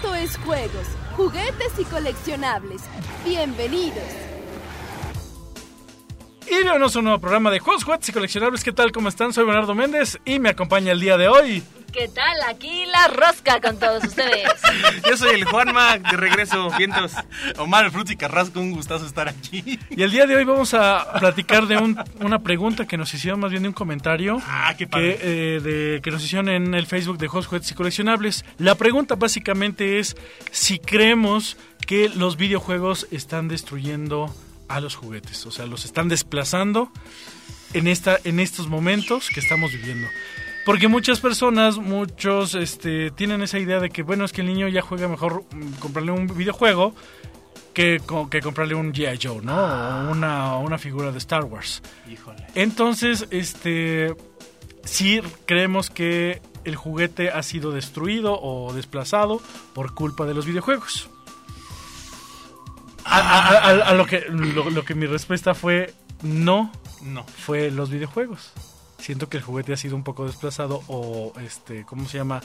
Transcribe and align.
Esto 0.00 0.14
es 0.14 0.38
juegos, 0.38 0.86
juguetes 1.14 1.78
y 1.78 1.84
coleccionables. 1.84 2.80
Bienvenidos. 3.22 4.02
Y 6.46 6.54
bienvenidos 6.54 6.96
a 6.96 7.00
un 7.00 7.04
nuevo 7.04 7.20
programa 7.20 7.50
de 7.50 7.58
juegos, 7.58 7.84
juguetes 7.84 8.08
y 8.08 8.12
coleccionables. 8.12 8.64
¿Qué 8.64 8.72
tal? 8.72 8.92
¿Cómo 8.92 9.10
están? 9.10 9.34
Soy 9.34 9.44
Bernardo 9.44 9.74
Méndez 9.74 10.18
y 10.24 10.38
me 10.38 10.48
acompaña 10.48 10.92
el 10.92 11.00
día 11.00 11.18
de 11.18 11.28
hoy. 11.28 11.62
¿Qué 11.92 12.08
tal? 12.08 12.36
Aquí 12.48 12.84
la 12.86 13.08
rosca 13.08 13.60
con 13.60 13.78
todos 13.78 14.04
ustedes. 14.04 14.48
Yo 15.08 15.16
soy 15.16 15.34
el 15.34 15.44
Juanma, 15.44 15.98
de 15.98 16.16
regreso, 16.16 16.70
vientos. 16.78 17.12
Omar, 17.58 17.90
y 18.08 18.16
Carrasco, 18.16 18.60
un 18.60 18.70
gustazo 18.72 19.06
estar 19.06 19.28
aquí. 19.28 19.78
Y 19.90 20.02
el 20.02 20.10
día 20.10 20.26
de 20.26 20.36
hoy 20.36 20.44
vamos 20.44 20.72
a 20.74 21.14
platicar 21.18 21.66
de 21.66 21.76
un- 21.78 21.98
una 22.20 22.38
pregunta 22.42 22.86
que 22.86 22.96
nos 22.96 23.12
hicieron, 23.12 23.40
más 23.40 23.50
bien 23.50 23.62
de 23.64 23.68
un 23.68 23.74
comentario. 23.74 24.38
Ah, 24.46 24.74
qué 24.78 24.86
padre. 24.86 25.16
que, 25.18 25.56
eh, 25.56 25.60
de, 25.60 26.00
que 26.02 26.10
nos 26.10 26.22
hicieron 26.24 26.48
en 26.48 26.74
el 26.74 26.86
Facebook 26.86 27.18
de 27.18 27.26
Juegos, 27.28 27.46
Juguetes 27.48 27.70
y 27.72 27.74
Coleccionables. 27.74 28.44
La 28.58 28.76
pregunta 28.76 29.16
básicamente 29.16 29.98
es 29.98 30.16
si 30.52 30.78
creemos 30.78 31.56
que 31.86 32.08
los 32.08 32.36
videojuegos 32.36 33.08
están 33.10 33.48
destruyendo 33.48 34.32
a 34.68 34.78
los 34.80 34.94
juguetes, 34.94 35.44
o 35.46 35.50
sea, 35.50 35.66
los 35.66 35.84
están 35.84 36.08
desplazando 36.08 36.92
en, 37.74 37.88
esta, 37.88 38.18
en 38.24 38.38
estos 38.38 38.68
momentos 38.68 39.28
que 39.34 39.40
estamos 39.40 39.72
viviendo. 39.72 40.06
Porque 40.66 40.88
muchas 40.88 41.20
personas, 41.20 41.78
muchos 41.78 42.54
este, 42.54 43.10
tienen 43.10 43.42
esa 43.42 43.58
idea 43.58 43.80
de 43.80 43.90
que, 43.90 44.02
bueno, 44.02 44.24
es 44.24 44.32
que 44.32 44.42
el 44.42 44.46
niño 44.48 44.68
ya 44.68 44.82
juega 44.82 45.08
mejor 45.08 45.44
mm, 45.52 45.72
comprarle 45.80 46.12
un 46.12 46.26
videojuego 46.26 46.94
que, 47.74 48.00
que 48.30 48.40
comprarle 48.40 48.74
un 48.74 48.92
G.I. 48.92 49.18
Joe, 49.22 49.40
¿no? 49.42 49.54
O 49.56 50.10
una, 50.10 50.56
una 50.56 50.76
figura 50.78 51.12
de 51.12 51.18
Star 51.18 51.44
Wars. 51.44 51.82
Híjole. 52.10 52.46
Entonces, 52.54 53.26
este, 53.30 54.14
sí 54.84 55.20
creemos 55.46 55.88
que 55.88 56.42
el 56.64 56.76
juguete 56.76 57.30
ha 57.30 57.42
sido 57.42 57.70
destruido 57.72 58.38
o 58.40 58.72
desplazado 58.74 59.40
por 59.72 59.94
culpa 59.94 60.26
de 60.26 60.34
los 60.34 60.44
videojuegos. 60.46 61.08
A, 63.04 63.18
a- 63.18 63.58
a- 63.70 63.88
a 63.88 63.94
lo, 63.94 64.04
que, 64.06 64.26
lo, 64.28 64.68
lo 64.70 64.84
que 64.84 64.94
mi 64.94 65.06
respuesta 65.06 65.54
fue 65.54 65.94
no, 66.22 66.70
No. 67.02 67.24
fue 67.24 67.70
los 67.70 67.88
videojuegos. 67.90 68.52
Siento 69.00 69.28
que 69.28 69.36
el 69.38 69.42
juguete 69.42 69.72
ha 69.72 69.76
sido 69.76 69.96
un 69.96 70.04
poco 70.04 70.26
desplazado 70.26 70.82
o, 70.88 71.32
este, 71.40 71.84
¿cómo 71.84 72.06
se 72.08 72.18
llama? 72.18 72.40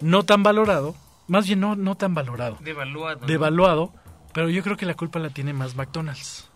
No 0.00 0.24
tan 0.24 0.42
valorado. 0.42 0.94
Más 1.28 1.46
bien 1.46 1.60
no, 1.60 1.76
no 1.76 1.96
tan 1.96 2.14
valorado. 2.14 2.58
Devaluado. 2.60 3.20
¿no? 3.20 3.26
Devaluado. 3.26 3.92
Pero 4.32 4.50
yo 4.50 4.62
creo 4.62 4.76
que 4.76 4.84
la 4.86 4.94
culpa 4.94 5.18
la 5.20 5.30
tiene 5.30 5.52
más 5.52 5.74
McDonald's. 5.76 6.50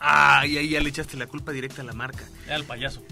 Ah, 0.00 0.46
y 0.46 0.56
ahí 0.58 0.68
ya 0.70 0.80
le 0.80 0.88
echaste 0.90 1.16
la 1.16 1.26
culpa 1.26 1.52
directa 1.52 1.82
a 1.82 1.84
la 1.84 1.92
marca. 1.92 2.24
Al 2.50 2.64
payaso. 2.64 3.02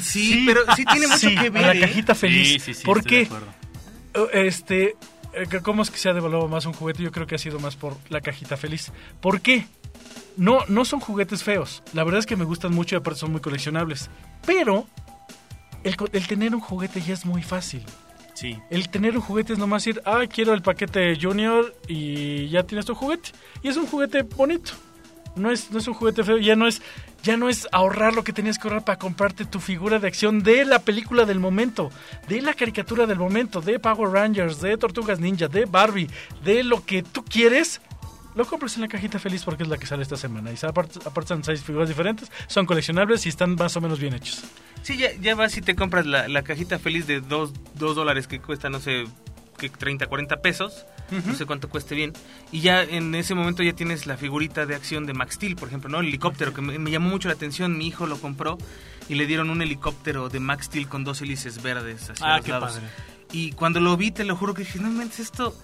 Sí, 0.00 0.44
pero 0.46 0.60
sí 0.76 0.84
tiene 0.84 1.06
mucho 1.06 1.28
Sí, 1.28 1.34
que 1.34 1.46
a 1.46 1.50
ver. 1.50 1.62
la 1.66 1.74
¿eh? 1.74 1.80
cajita 1.80 2.14
feliz. 2.14 2.48
Sí, 2.48 2.58
sí, 2.60 2.74
sí. 2.74 2.84
¿Por 2.84 3.02
qué? 3.04 3.28
Este, 4.32 4.96
eh, 5.32 5.60
¿cómo 5.62 5.82
es 5.82 5.90
que 5.90 5.98
se 5.98 6.08
ha 6.08 6.12
devaluado 6.12 6.48
más 6.48 6.66
un 6.66 6.72
juguete? 6.72 7.02
Yo 7.02 7.12
creo 7.12 7.26
que 7.26 7.34
ha 7.34 7.38
sido 7.38 7.58
más 7.58 7.76
por 7.76 7.96
la 8.08 8.20
cajita 8.20 8.56
feliz. 8.56 8.92
¿Por 9.20 9.40
qué? 9.40 9.66
No, 10.36 10.60
no 10.68 10.84
son 10.84 11.00
juguetes 11.00 11.42
feos. 11.42 11.82
La 11.92 12.04
verdad 12.04 12.20
es 12.20 12.26
que 12.26 12.36
me 12.36 12.44
gustan 12.44 12.72
mucho 12.72 12.94
y 12.94 12.98
aparte 12.98 13.20
son 13.20 13.32
muy 13.32 13.40
coleccionables. 13.40 14.10
Pero 14.46 14.86
el, 15.84 16.26
tener 16.26 16.54
un 16.54 16.60
juguete 16.60 17.00
ya 17.00 17.14
es 17.14 17.24
muy 17.24 17.42
fácil. 17.42 17.82
Sí. 18.34 18.58
El 18.70 18.88
tener 18.88 19.16
un 19.16 19.22
juguete 19.22 19.52
es 19.52 19.58
nomás 19.58 19.86
ir, 19.86 20.00
ah, 20.04 20.22
quiero 20.28 20.54
el 20.54 20.62
paquete 20.62 21.18
Junior 21.20 21.74
y 21.86 22.48
ya 22.48 22.62
tienes 22.64 22.86
tu 22.86 22.94
juguete. 22.94 23.30
Y 23.62 23.68
es 23.68 23.76
un 23.76 23.86
juguete 23.86 24.22
bonito. 24.22 24.72
No 25.34 25.50
es, 25.50 25.70
no 25.70 25.78
es 25.78 25.88
un 25.88 25.94
juguete 25.94 26.24
feo, 26.24 26.36
ya 26.36 26.56
no 26.56 26.66
es, 26.66 26.82
ya 27.22 27.38
no 27.38 27.48
es 27.48 27.66
ahorrar 27.72 28.12
lo 28.12 28.22
que 28.22 28.34
tenías 28.34 28.58
que 28.58 28.68
ahorrar 28.68 28.84
para 28.84 28.98
comprarte 28.98 29.46
tu 29.46 29.60
figura 29.60 29.98
de 29.98 30.06
acción 30.06 30.42
de 30.42 30.66
la 30.66 30.80
película 30.80 31.24
del 31.24 31.40
momento, 31.40 31.90
de 32.28 32.42
la 32.42 32.52
caricatura 32.52 33.06
del 33.06 33.18
momento, 33.18 33.62
de 33.62 33.78
Power 33.78 34.10
Rangers, 34.10 34.60
de 34.60 34.76
Tortugas 34.76 35.20
Ninja, 35.20 35.48
de 35.48 35.64
Barbie, 35.64 36.10
de 36.44 36.62
lo 36.62 36.84
que 36.84 37.02
tú 37.02 37.24
quieres. 37.24 37.80
Lo 38.34 38.46
compras 38.46 38.74
en 38.76 38.80
la 38.82 38.88
cajita 38.88 39.18
feliz 39.18 39.44
porque 39.44 39.62
es 39.62 39.68
la 39.68 39.76
que 39.76 39.86
sale 39.86 40.02
esta 40.02 40.16
semana. 40.16 40.50
Y 40.52 40.56
aparte, 40.66 40.98
aparte 41.04 41.28
son 41.28 41.44
seis 41.44 41.62
figuras 41.62 41.88
diferentes, 41.88 42.30
son 42.46 42.64
coleccionables 42.66 43.26
y 43.26 43.28
están 43.28 43.54
más 43.56 43.76
o 43.76 43.80
menos 43.80 43.98
bien 44.00 44.14
hechos. 44.14 44.42
Sí, 44.82 44.96
ya, 44.96 45.12
ya 45.20 45.34
vas 45.34 45.56
y 45.56 45.60
te 45.62 45.74
compras 45.76 46.06
la, 46.06 46.28
la 46.28 46.42
cajita 46.42 46.78
feliz 46.78 47.06
de 47.06 47.20
2 47.20 47.52
dólares 47.74 48.26
que 48.26 48.40
cuesta, 48.40 48.70
no 48.70 48.80
sé, 48.80 49.04
que 49.58 49.68
30, 49.68 50.06
40 50.06 50.36
pesos. 50.40 50.84
No 51.26 51.34
sé 51.34 51.44
cuánto 51.44 51.68
cueste 51.68 51.94
bien. 51.94 52.14
Y 52.52 52.60
ya 52.60 52.82
en 52.82 53.14
ese 53.14 53.34
momento 53.34 53.62
ya 53.62 53.74
tienes 53.74 54.06
la 54.06 54.16
figurita 54.16 54.64
de 54.64 54.74
acción 54.74 55.04
de 55.04 55.12
Max 55.12 55.34
Steel, 55.34 55.56
por 55.56 55.68
ejemplo, 55.68 55.90
¿no? 55.90 56.00
El 56.00 56.06
helicóptero, 56.08 56.54
que 56.54 56.62
me, 56.62 56.78
me 56.78 56.90
llamó 56.90 57.10
mucho 57.10 57.28
la 57.28 57.34
atención. 57.34 57.76
Mi 57.76 57.86
hijo 57.86 58.06
lo 58.06 58.18
compró 58.18 58.56
y 59.10 59.14
le 59.16 59.26
dieron 59.26 59.50
un 59.50 59.60
helicóptero 59.60 60.30
de 60.30 60.40
Max 60.40 60.66
Steel 60.66 60.88
con 60.88 61.04
dos 61.04 61.20
hélices 61.20 61.60
verdes 61.62 62.08
hacia 62.08 62.26
Ah, 62.26 62.36
los 62.38 62.46
qué 62.46 62.52
lados. 62.52 62.72
padre. 62.76 62.86
Y 63.30 63.52
cuando 63.52 63.78
lo 63.80 63.94
vi, 63.98 64.10
te 64.10 64.24
lo 64.24 64.36
juro 64.36 64.54
que 64.54 64.62
dije, 64.62 64.78
no 64.78 64.88
inventes 64.88 65.20
esto. 65.20 65.54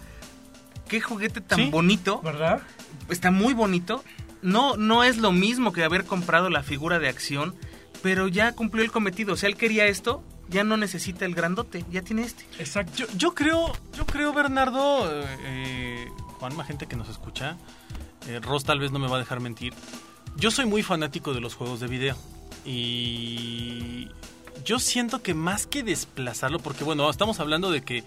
Qué 0.89 1.01
juguete 1.01 1.41
tan 1.41 1.59
Sí, 1.59 1.71
bonito. 1.71 2.21
¿Verdad? 2.23 2.63
Está 3.09 3.31
muy 3.31 3.55
bonito. 3.55 4.05
No, 4.43 4.77
no 4.77 5.05
es 5.05 5.17
lo 5.19 5.33
mismo 5.33 5.73
que 5.73 5.85
haber 5.85 6.05
comprado 6.05 6.49
la 6.51 6.63
figura 6.63 6.99
de 6.99 7.09
acción, 7.09 7.55
pero 8.03 8.29
ya 8.29 8.53
cumplió 8.53 8.85
el 8.85 8.91
cometido. 8.93 9.35
O 9.35 9.37
sea, 9.37 9.49
él 9.49 9.57
quería 9.57 9.87
esto, 9.87 10.23
ya 10.49 10.65
no 10.65 10.77
necesita 10.77 11.25
el 11.25 11.35
grandote, 11.35 11.85
ya 11.91 12.03
tiene 12.03 12.23
este. 12.23 12.45
Exacto. 12.59 12.93
Yo, 12.97 13.07
yo 13.17 13.35
creo, 13.35 13.73
yo 13.97 14.07
creo, 14.07 14.33
Bernardo, 14.33 15.09
eh, 15.45 16.07
Juanma, 16.39 16.65
gente 16.65 16.87
que 16.87 16.97
nos 16.97 17.09
escucha, 17.09 17.57
eh, 18.29 18.41
Ross 18.41 18.65
tal 18.65 18.79
vez 18.79 18.93
no 18.93 18.99
me 18.99 19.09
va 19.09 19.17
a 19.17 19.21
dejar 19.21 19.41
mentir. 19.41 19.75
Yo 20.37 20.51
soy 20.51 20.67
muy 20.67 20.83
fanático 20.83 21.35
de 21.35 21.41
los 21.41 21.55
juegos 21.55 21.81
de 21.81 21.89
video. 21.89 22.17
Y 22.65 24.09
yo 24.65 24.79
siento 24.79 25.23
que 25.23 25.35
más 25.35 25.67
que 25.67 25.83
desplazarlo, 25.83 26.59
porque 26.61 26.85
bueno, 26.85 27.09
estamos 27.11 27.41
hablando 27.41 27.71
de 27.71 27.83
que 27.83 28.05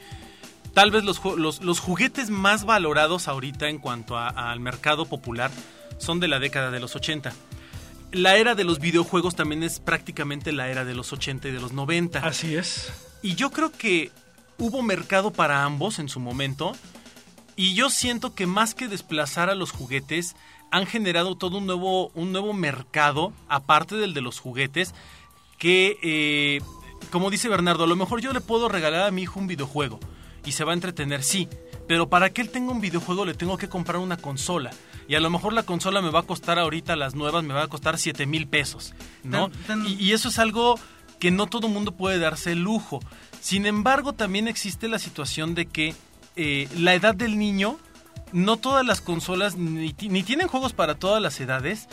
tal 0.74 0.92
vez 0.92 1.04
los, 1.04 1.22
los, 1.38 1.62
los 1.62 1.80
juguetes 1.80 2.30
más 2.30 2.66
valorados 2.66 3.28
ahorita 3.28 3.70
en 3.70 3.80
cuanto 3.80 4.18
al 4.18 4.60
mercado 4.60 5.06
popular 5.06 5.52
son 5.98 6.20
de 6.20 6.28
la 6.28 6.40
década 6.40 6.72
de 6.72 6.80
los 6.80 6.96
80. 6.96 7.34
La 8.12 8.36
era 8.36 8.56
de 8.56 8.64
los 8.64 8.80
videojuegos 8.80 9.36
también 9.36 9.64
es 9.64 9.80
prácticamente 9.80 10.52
la 10.52 10.70
era 10.70 10.84
de 10.84 10.94
los 10.94 11.14
80 11.14 11.48
y 11.48 11.52
de 11.52 11.62
los 11.62 11.72
90. 11.72 12.20
Así 12.20 12.56
es. 12.56 12.92
Y 13.22 13.36
yo 13.36 13.52
creo 13.52 13.72
que 13.72 14.12
hubo 14.58 14.82
mercado 14.82 15.32
para 15.32 15.64
ambos 15.64 16.00
en 16.00 16.10
su 16.10 16.20
momento. 16.20 16.74
Y 17.56 17.74
yo 17.74 17.90
siento 17.90 18.34
que 18.34 18.48
más 18.48 18.76
que 18.76 18.88
desplazar 18.88 19.50
a 19.50 19.56
los 19.56 19.72
juguetes, 19.72 20.36
han 20.72 20.86
generado 20.88 21.36
todo 21.36 21.58
un 21.58 21.68
nuevo, 21.68 22.10
un 22.10 22.32
nuevo 22.32 22.54
mercado, 22.54 23.34
aparte 23.48 23.96
del 23.96 24.14
de 24.14 24.22
los 24.22 24.40
juguetes, 24.40 24.94
que, 25.58 25.98
eh, 26.02 26.62
como 27.12 27.30
dice 27.30 27.50
Bernardo, 27.50 27.84
a 27.84 27.88
lo 27.88 27.96
mejor 27.96 28.22
yo 28.22 28.34
le 28.34 28.42
puedo 28.42 28.68
regalar 28.68 29.04
a 29.04 29.12
mi 29.12 29.24
hijo 29.24 29.40
un 29.40 29.48
videojuego 29.48 30.00
y 30.46 30.52
se 30.54 30.64
va 30.64 30.72
a 30.72 30.76
entretener, 30.76 31.24
sí. 31.24 31.48
Pero 31.88 32.10
para 32.10 32.30
que 32.30 32.42
él 32.42 32.50
tenga 32.50 32.72
un 32.72 32.82
videojuego 32.82 33.26
le 33.26 33.34
tengo 33.34 33.58
que 33.58 33.68
comprar 33.70 33.98
una 34.02 34.18
consola. 34.18 34.72
Y 35.08 35.16
a 35.16 35.20
lo 35.20 35.30
mejor 35.30 35.52
la 35.54 35.64
consola 35.64 36.02
me 36.02 36.10
va 36.10 36.20
a 36.22 36.24
costar 36.24 36.58
ahorita, 36.60 36.96
las 36.96 37.16
nuevas, 37.16 37.44
me 37.44 37.54
va 37.54 37.64
a 37.64 37.68
costar 37.68 37.98
7 37.98 38.26
mil 38.26 38.48
pesos. 38.48 38.94
¿no? 39.24 39.50
Tan- 39.50 39.82
tan- 39.82 39.88
Y, 39.88 39.94
y 39.96 40.12
eso 40.14 40.30
es 40.30 40.40
algo 40.40 40.80
que 41.20 41.32
no 41.32 41.48
todo 41.48 41.68
mundo 41.68 41.92
puede 41.92 42.18
darse 42.20 42.54
el 42.54 42.60
lujo. 42.64 43.00
Sin 43.42 43.66
embargo, 43.66 44.14
también 44.14 44.48
existe 44.48 44.88
la 44.88 45.00
situación 45.00 45.54
de 45.56 45.66
que 45.66 45.94
eh, 46.38 46.70
la 46.78 46.94
edad 46.94 47.14
del 47.14 47.38
niño, 47.38 47.78
no 48.32 48.56
todas 48.58 48.86
las 48.86 49.02
consolas 49.02 49.58
ni, 49.58 49.94
ni 50.00 50.24
tienen 50.24 50.48
juegos 50.48 50.72
para 50.74 50.96
todas 50.96 51.22
las 51.22 51.40
edades, 51.42 51.88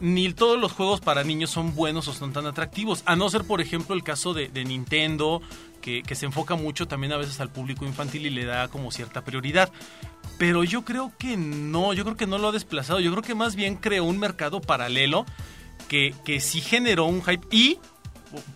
ni 0.00 0.32
todos 0.32 0.58
los 0.58 0.72
juegos 0.72 1.00
para 1.00 1.22
niños 1.22 1.50
son 1.50 1.74
buenos 1.74 2.08
o 2.08 2.12
son 2.14 2.32
tan 2.32 2.46
atractivos. 2.46 3.02
A 3.06 3.14
no 3.16 3.28
ser, 3.28 3.44
por 3.44 3.60
ejemplo, 3.60 3.94
el 3.94 4.02
caso 4.02 4.32
de, 4.34 4.48
de 4.48 4.64
Nintendo, 4.64 5.42
que, 5.82 6.02
que 6.02 6.14
se 6.14 6.24
enfoca 6.24 6.54
mucho 6.54 6.88
también 6.88 7.12
a 7.12 7.18
veces 7.18 7.40
al 7.40 7.50
público 7.50 7.84
infantil 7.84 8.24
y 8.24 8.30
le 8.30 8.46
da 8.46 8.68
como 8.68 8.90
cierta 8.90 9.22
prioridad. 9.22 9.70
Pero 10.38 10.64
yo 10.64 10.82
creo 10.84 11.12
que 11.18 11.36
no, 11.36 11.92
yo 11.92 12.04
creo 12.04 12.16
que 12.16 12.26
no 12.26 12.38
lo 12.38 12.48
ha 12.48 12.52
desplazado. 12.52 13.00
Yo 13.00 13.10
creo 13.10 13.22
que 13.22 13.34
más 13.34 13.54
bien 13.56 13.76
creó 13.76 14.04
un 14.04 14.18
mercado 14.18 14.60
paralelo 14.60 15.26
que, 15.88 16.14
que 16.24 16.40
sí 16.40 16.60
generó 16.62 17.04
un 17.04 17.22
hype. 17.22 17.46
Y, 17.50 17.78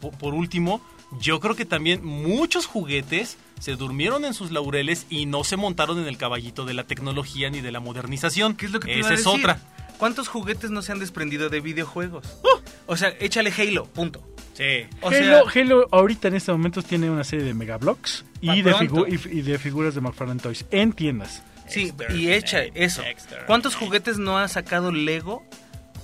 po- 0.00 0.12
por 0.12 0.32
último, 0.32 0.80
yo 1.20 1.38
creo 1.40 1.54
que 1.54 1.64
también 1.66 2.04
muchos 2.04 2.66
juguetes 2.66 3.36
se 3.60 3.76
durmieron 3.76 4.24
en 4.24 4.34
sus 4.34 4.50
laureles 4.50 5.06
y 5.10 5.26
no 5.26 5.44
se 5.44 5.56
montaron 5.56 5.98
en 5.98 6.06
el 6.06 6.16
caballito 6.18 6.64
de 6.64 6.74
la 6.74 6.84
tecnología 6.84 7.50
ni 7.50 7.60
de 7.60 7.72
la 7.72 7.80
modernización. 7.80 8.54
¿Qué 8.56 8.66
es 8.66 8.72
lo 8.72 8.80
que 8.80 8.88
te 8.88 9.00
Esa 9.00 9.14
es 9.14 9.24
decir? 9.24 9.40
otra. 9.40 9.60
¿Cuántos 9.98 10.28
juguetes 10.28 10.70
no 10.70 10.82
se 10.82 10.92
han 10.92 10.98
desprendido 10.98 11.48
de 11.48 11.60
videojuegos? 11.60 12.26
O 12.86 12.96
sea, 12.96 13.08
échale 13.18 13.50
Halo, 13.56 13.86
punto. 13.86 14.22
Sí. 14.56 14.86
O 15.02 15.08
Halo, 15.08 15.50
sea, 15.50 15.62
Halo 15.62 15.86
ahorita 15.92 16.28
en 16.28 16.34
este 16.36 16.50
momento 16.50 16.82
tiene 16.82 17.10
una 17.10 17.24
serie 17.24 17.44
de 17.44 17.52
Megablocks 17.52 18.24
y 18.40 18.62
de, 18.62 18.74
y, 19.08 19.38
y 19.38 19.42
de 19.42 19.58
figuras 19.58 19.94
de 19.94 20.00
McFarlane 20.00 20.40
Toys 20.40 20.64
en 20.70 20.92
tiendas. 20.92 21.42
sí, 21.68 21.88
Extern, 21.88 22.16
y 22.18 22.32
echa 22.32 22.64
eh, 22.64 22.72
eso. 22.74 23.02
extern. 23.02 23.44
¿Cuántos 23.46 23.74
juguetes 23.74 24.16
no 24.18 24.38
ha 24.38 24.48
sacado 24.48 24.92
Lego 24.92 25.44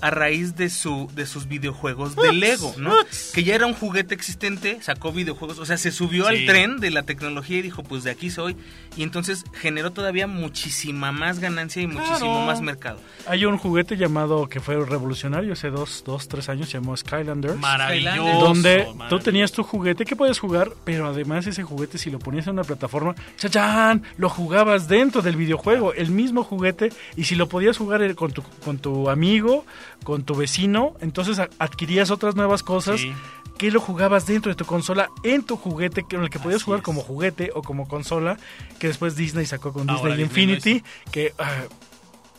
a 0.02 0.10
raíz 0.10 0.54
de 0.56 0.68
su 0.68 1.08
de 1.14 1.24
sus 1.24 1.48
videojuegos 1.48 2.14
de 2.16 2.32
Lego, 2.34 2.74
¿no? 2.76 2.92
Que 3.32 3.42
ya 3.44 3.54
era 3.54 3.66
un 3.66 3.72
juguete 3.74 4.14
existente, 4.14 4.78
sacó 4.82 5.12
videojuegos, 5.12 5.58
o 5.58 5.64
sea, 5.64 5.78
se 5.78 5.90
subió 5.90 6.28
Sí. 6.28 6.36
al 6.36 6.46
tren 6.46 6.76
de 6.80 6.90
la 6.90 7.04
tecnología 7.04 7.58
y 7.58 7.62
dijo, 7.62 7.82
pues 7.82 8.04
de 8.04 8.10
aquí 8.10 8.28
soy. 8.30 8.56
Y 8.96 9.02
entonces 9.04 9.44
generó 9.54 9.90
todavía 9.92 10.26
muchísima 10.26 11.12
más 11.12 11.38
ganancia 11.38 11.80
y 11.80 11.86
muchísimo 11.86 12.44
más 12.44 12.60
mercado. 12.60 12.98
Hay 13.26 13.44
un 13.46 13.56
juguete 13.56 13.96
llamado 13.96 14.48
que 14.48 14.60
fue 14.60 14.74
revolucionario 14.84 15.54
hace 15.54 15.70
dos, 15.70 16.02
dos 16.04 16.28
tres 16.28 16.48
años, 16.50 16.68
se 16.68 16.74
llamó 16.78 16.96
Skylanders. 16.96 17.56
Maravilloso. 17.58 18.40
donde 18.44 18.86
tú 19.08 19.18
tenías 19.20 19.52
tu 19.52 19.62
juguete 19.62 20.04
que 20.04 20.16
puedes 20.16 20.38
jugar, 20.38 20.72
pero 20.84 21.06
además 21.06 21.46
ese 21.46 21.62
juguete 21.62 21.96
si 21.96 22.10
lo 22.10 22.18
ponías 22.18 22.46
en 22.48 22.54
una 22.54 22.64
plataforma, 22.64 23.14
¡chachán! 23.38 24.02
Lo 24.16 24.28
jugabas 24.28 24.88
dentro 24.88 25.22
del 25.22 25.36
videojuego, 25.36 25.94
el 25.94 26.10
mismo 26.10 26.42
juguete, 26.44 26.90
y 27.16 27.24
si 27.24 27.34
lo 27.34 27.48
podías 27.48 27.78
jugar 27.78 28.02
eh, 28.02 28.14
con 28.14 28.32
tu, 28.32 28.42
con 28.64 28.78
tu 28.78 29.08
amigo, 29.08 29.64
con 30.04 30.24
tu 30.24 30.34
vecino, 30.34 30.94
entonces 31.00 31.38
adquirías 31.58 32.10
otras 32.10 32.34
nuevas 32.36 32.62
cosas 32.62 33.00
Sí. 33.00 33.12
que 33.58 33.70
lo 33.70 33.80
jugabas 33.80 34.26
dentro 34.26 34.50
de 34.50 34.56
tu 34.56 34.64
consola, 34.64 35.08
en 35.22 35.42
tu 35.44 35.56
juguete, 35.56 36.04
en 36.10 36.22
el 36.22 36.30
que 36.30 36.38
podías 36.38 36.56
Así 36.56 36.64
jugar 36.64 36.80
es. 36.80 36.84
como 36.84 37.02
juguete 37.02 37.50
o 37.54 37.62
como 37.62 37.86
consola, 37.88 38.36
que 38.78 38.88
después 38.88 39.14
Disney 39.16 39.46
sacó 39.46 39.72
con 39.72 39.86
Disney 39.86 40.20
Infinity, 40.20 40.82
que... 41.10 41.32
ah, 41.38 41.62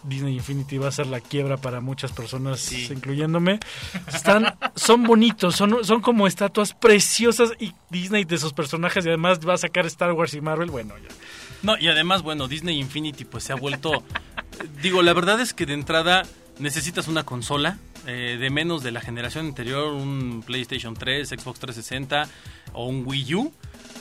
Disney 0.05 0.33
Infinity 0.35 0.77
va 0.77 0.89
a 0.89 0.91
ser 0.91 1.07
la 1.07 1.21
quiebra 1.21 1.55
para 1.55 1.79
muchas 1.79 2.11
personas, 2.11 2.59
Sí. 2.59 2.89
incluyéndome. 2.91 3.61
Están, 4.13 4.53
son 4.75 5.03
bonitos, 5.03 5.55
son, 5.55 5.85
son 5.85 6.01
como 6.01 6.27
estatuas 6.27 6.73
preciosas 6.73 7.51
y 7.57 7.73
Disney 7.89 8.25
de 8.25 8.37
sus 8.37 8.51
personajes 8.51 9.05
y 9.05 9.07
además 9.07 9.39
va 9.47 9.53
a 9.53 9.57
sacar 9.57 9.85
Star 9.85 10.11
Wars 10.11 10.33
y 10.33 10.41
Marvel. 10.41 10.71
Bueno, 10.71 10.93
ya. 10.97 11.07
No, 11.61 11.77
y 11.77 11.87
además, 11.87 12.21
bueno, 12.21 12.49
Disney 12.49 12.77
Infinity 12.79 13.23
pues 13.23 13.45
se 13.45 13.53
ha 13.53 13.55
vuelto... 13.55 14.03
digo, 14.81 15.01
la 15.03 15.13
verdad 15.13 15.39
es 15.39 15.53
que 15.53 15.65
de 15.65 15.73
entrada 15.73 16.23
necesitas 16.59 17.07
una 17.07 17.23
consola 17.23 17.77
eh, 18.07 18.37
de 18.39 18.49
menos 18.49 18.83
de 18.83 18.91
la 18.91 19.01
generación 19.01 19.47
anterior, 19.47 19.93
un 19.93 20.43
PlayStation 20.45 20.93
3, 20.93 21.29
Xbox 21.29 21.59
360 21.59 22.27
o 22.73 22.87
un 22.87 23.03
Wii 23.05 23.35
U. 23.35 23.53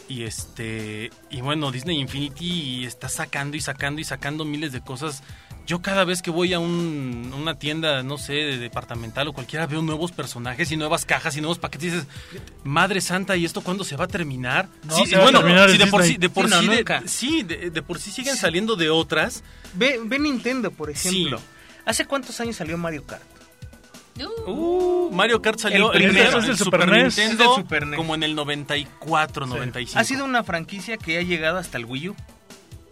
Y 0.08 0.24
este 0.24 1.10
y 1.30 1.40
bueno, 1.40 1.70
Disney 1.70 1.98
Infinity 1.98 2.84
está 2.84 3.08
sacando 3.08 3.56
y 3.56 3.60
sacando 3.60 4.00
y 4.00 4.04
sacando 4.04 4.44
miles 4.44 4.72
de 4.72 4.80
cosas. 4.80 5.22
Yo 5.64 5.80
cada 5.80 6.04
vez 6.04 6.22
que 6.22 6.32
voy 6.32 6.52
a 6.52 6.58
un- 6.58 7.32
una 7.38 7.56
tienda, 7.56 8.02
no 8.02 8.18
sé, 8.18 8.32
de 8.32 8.58
departamental 8.58 9.28
o 9.28 9.32
cualquiera, 9.32 9.66
veo 9.68 9.80
nuevos 9.80 10.10
personajes 10.10 10.72
y 10.72 10.76
nuevas 10.76 11.04
cajas 11.04 11.36
y 11.36 11.40
nuevos 11.40 11.58
paquetes. 11.60 11.86
Y 11.86 11.90
dices, 11.92 12.06
Madre 12.64 13.00
Santa, 13.00 13.36
¿y 13.36 13.44
esto 13.44 13.60
cuándo 13.60 13.84
se 13.84 13.94
va 13.96 14.04
a 14.06 14.08
terminar? 14.08 14.68
No, 14.88 14.96
sí, 14.96 15.06
se 15.06 15.16
va 15.16 15.28
a 15.28 15.32
terminar 15.32 15.70
sí, 15.70 15.78
de 15.78 15.86
por 15.86 16.02
sí, 16.02 16.16
de 16.18 16.28
por 16.28 16.44
Sí, 16.46 16.50
no, 16.50 16.60
sí, 16.60 16.66
de- 16.68 17.08
sí, 17.08 17.42
de, 17.44 17.70
de 17.70 17.82
por 17.82 18.00
sí 18.00 18.10
siguen 18.10 18.36
saliendo 18.36 18.74
de 18.74 18.90
otras. 18.90 19.44
Ve, 19.74 20.00
ve 20.04 20.18
Nintendo, 20.18 20.72
por 20.72 20.90
ejemplo. 20.90 21.38
Sí. 21.38 21.44
¿Hace 21.84 22.06
cuántos 22.06 22.40
años 22.40 22.56
salió 22.56 22.76
Mario 22.78 23.04
Kart? 23.06 23.22
Uh, 24.46 25.10
Mario 25.10 25.40
Kart 25.40 25.58
salió 25.58 25.92
El 25.92 26.02
en 26.02 26.08
primero 26.10 26.38
es 26.38 26.46
del 26.46 26.56
Super 26.58 26.86
NES. 26.88 27.16
Nintendo 27.16 27.44
del 27.54 27.62
Super 27.64 27.86
NES. 27.86 27.96
como 27.96 28.14
en 28.14 28.22
el 28.22 28.34
94, 28.34 29.46
95. 29.46 29.98
Ha 29.98 30.04
sido 30.04 30.24
una 30.24 30.44
franquicia 30.44 30.96
que 30.98 31.18
ha 31.18 31.22
llegado 31.22 31.58
hasta 31.58 31.78
el 31.78 31.86
Wii 31.86 32.10
U. 32.10 32.16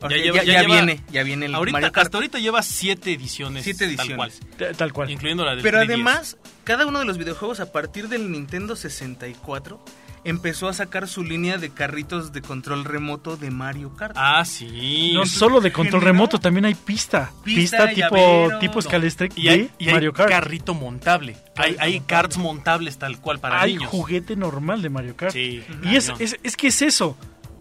Ya 0.03 0.09
Ya, 0.09 0.17
lleva- 0.17 0.37
ya 0.39 0.43
ya 0.45 0.61
lleva- 0.63 0.75
viene, 0.77 1.01
ya 1.13 1.23
viene 1.23 1.45
el 1.47 1.55
ahorita, 1.55 1.73
Mario 1.75 1.93
Kart. 1.93 2.07
hasta 2.07 2.17
ahorita 2.17 2.39
lleva 2.39 2.63
siete 2.63 3.13
ediciones. 3.13 3.65
Siete 3.65 3.95
Tal 3.95 4.17
cual, 4.17 4.31
ediciones. 4.31 4.77
Tal 4.79 4.93
cual. 4.95 5.11
incluyendo 5.11 5.45
la 5.45 5.51
del 5.53 5.63
Pero 5.63 5.79
3DS. 5.79 5.85
además, 5.93 6.37
cada 6.65 6.87
uno 6.87 7.01
de 7.01 7.05
los 7.05 7.19
videojuegos 7.19 7.61
a 7.61 7.71
partir 7.71 8.09
del 8.09 8.33
Nintendo 8.33 8.77
64 8.77 9.85
empezó 10.25 10.69
a 10.69 10.72
sacar 10.75 11.08
su 11.08 11.22
línea 11.25 11.56
de 11.58 11.70
carritos 11.70 12.32
de 12.32 12.43
control 12.43 12.84
remoto 12.84 13.37
de 13.37 13.50
Mario 13.50 13.94
Kart. 13.96 14.14
Ah, 14.19 14.44
sí. 14.44 15.12
No 15.14 15.25
solo 15.26 15.61
de 15.61 15.72
control 15.72 16.00
generó- 16.02 16.12
remoto, 16.12 16.38
también 16.38 16.64
hay 16.67 16.75
pista. 16.75 17.32
Pista, 17.43 17.87
Pista, 17.87 17.94
tipo, 17.94 18.17
llavero, 18.17 18.58
tipo 18.58 18.75
no. 18.76 18.82
Scalestric 18.82 19.37
y 19.38 19.49
hay, 19.49 19.70
hay 19.81 19.93
Mario 19.93 20.12
Kart. 20.12 20.28
carrito 20.31 20.75
montable. 20.75 21.37
Hay, 21.56 21.76
hay 21.78 22.00
karts 22.00 22.37
montables 22.38 22.99
tal 22.99 23.19
cual 23.20 23.38
para 23.40 23.61
hay 23.62 23.75
niños. 23.76 23.90
juguete 23.90 24.37
normal 24.37 24.82
de 24.82 24.90
Mario 24.90 25.17
Kart. 25.17 25.32
Sí, 25.32 25.62
Y 25.84 25.96
es, 25.96 26.12
es, 26.19 26.38
es 26.43 26.56
que 26.56 26.69
es 26.69 26.82
eso. 26.82 27.17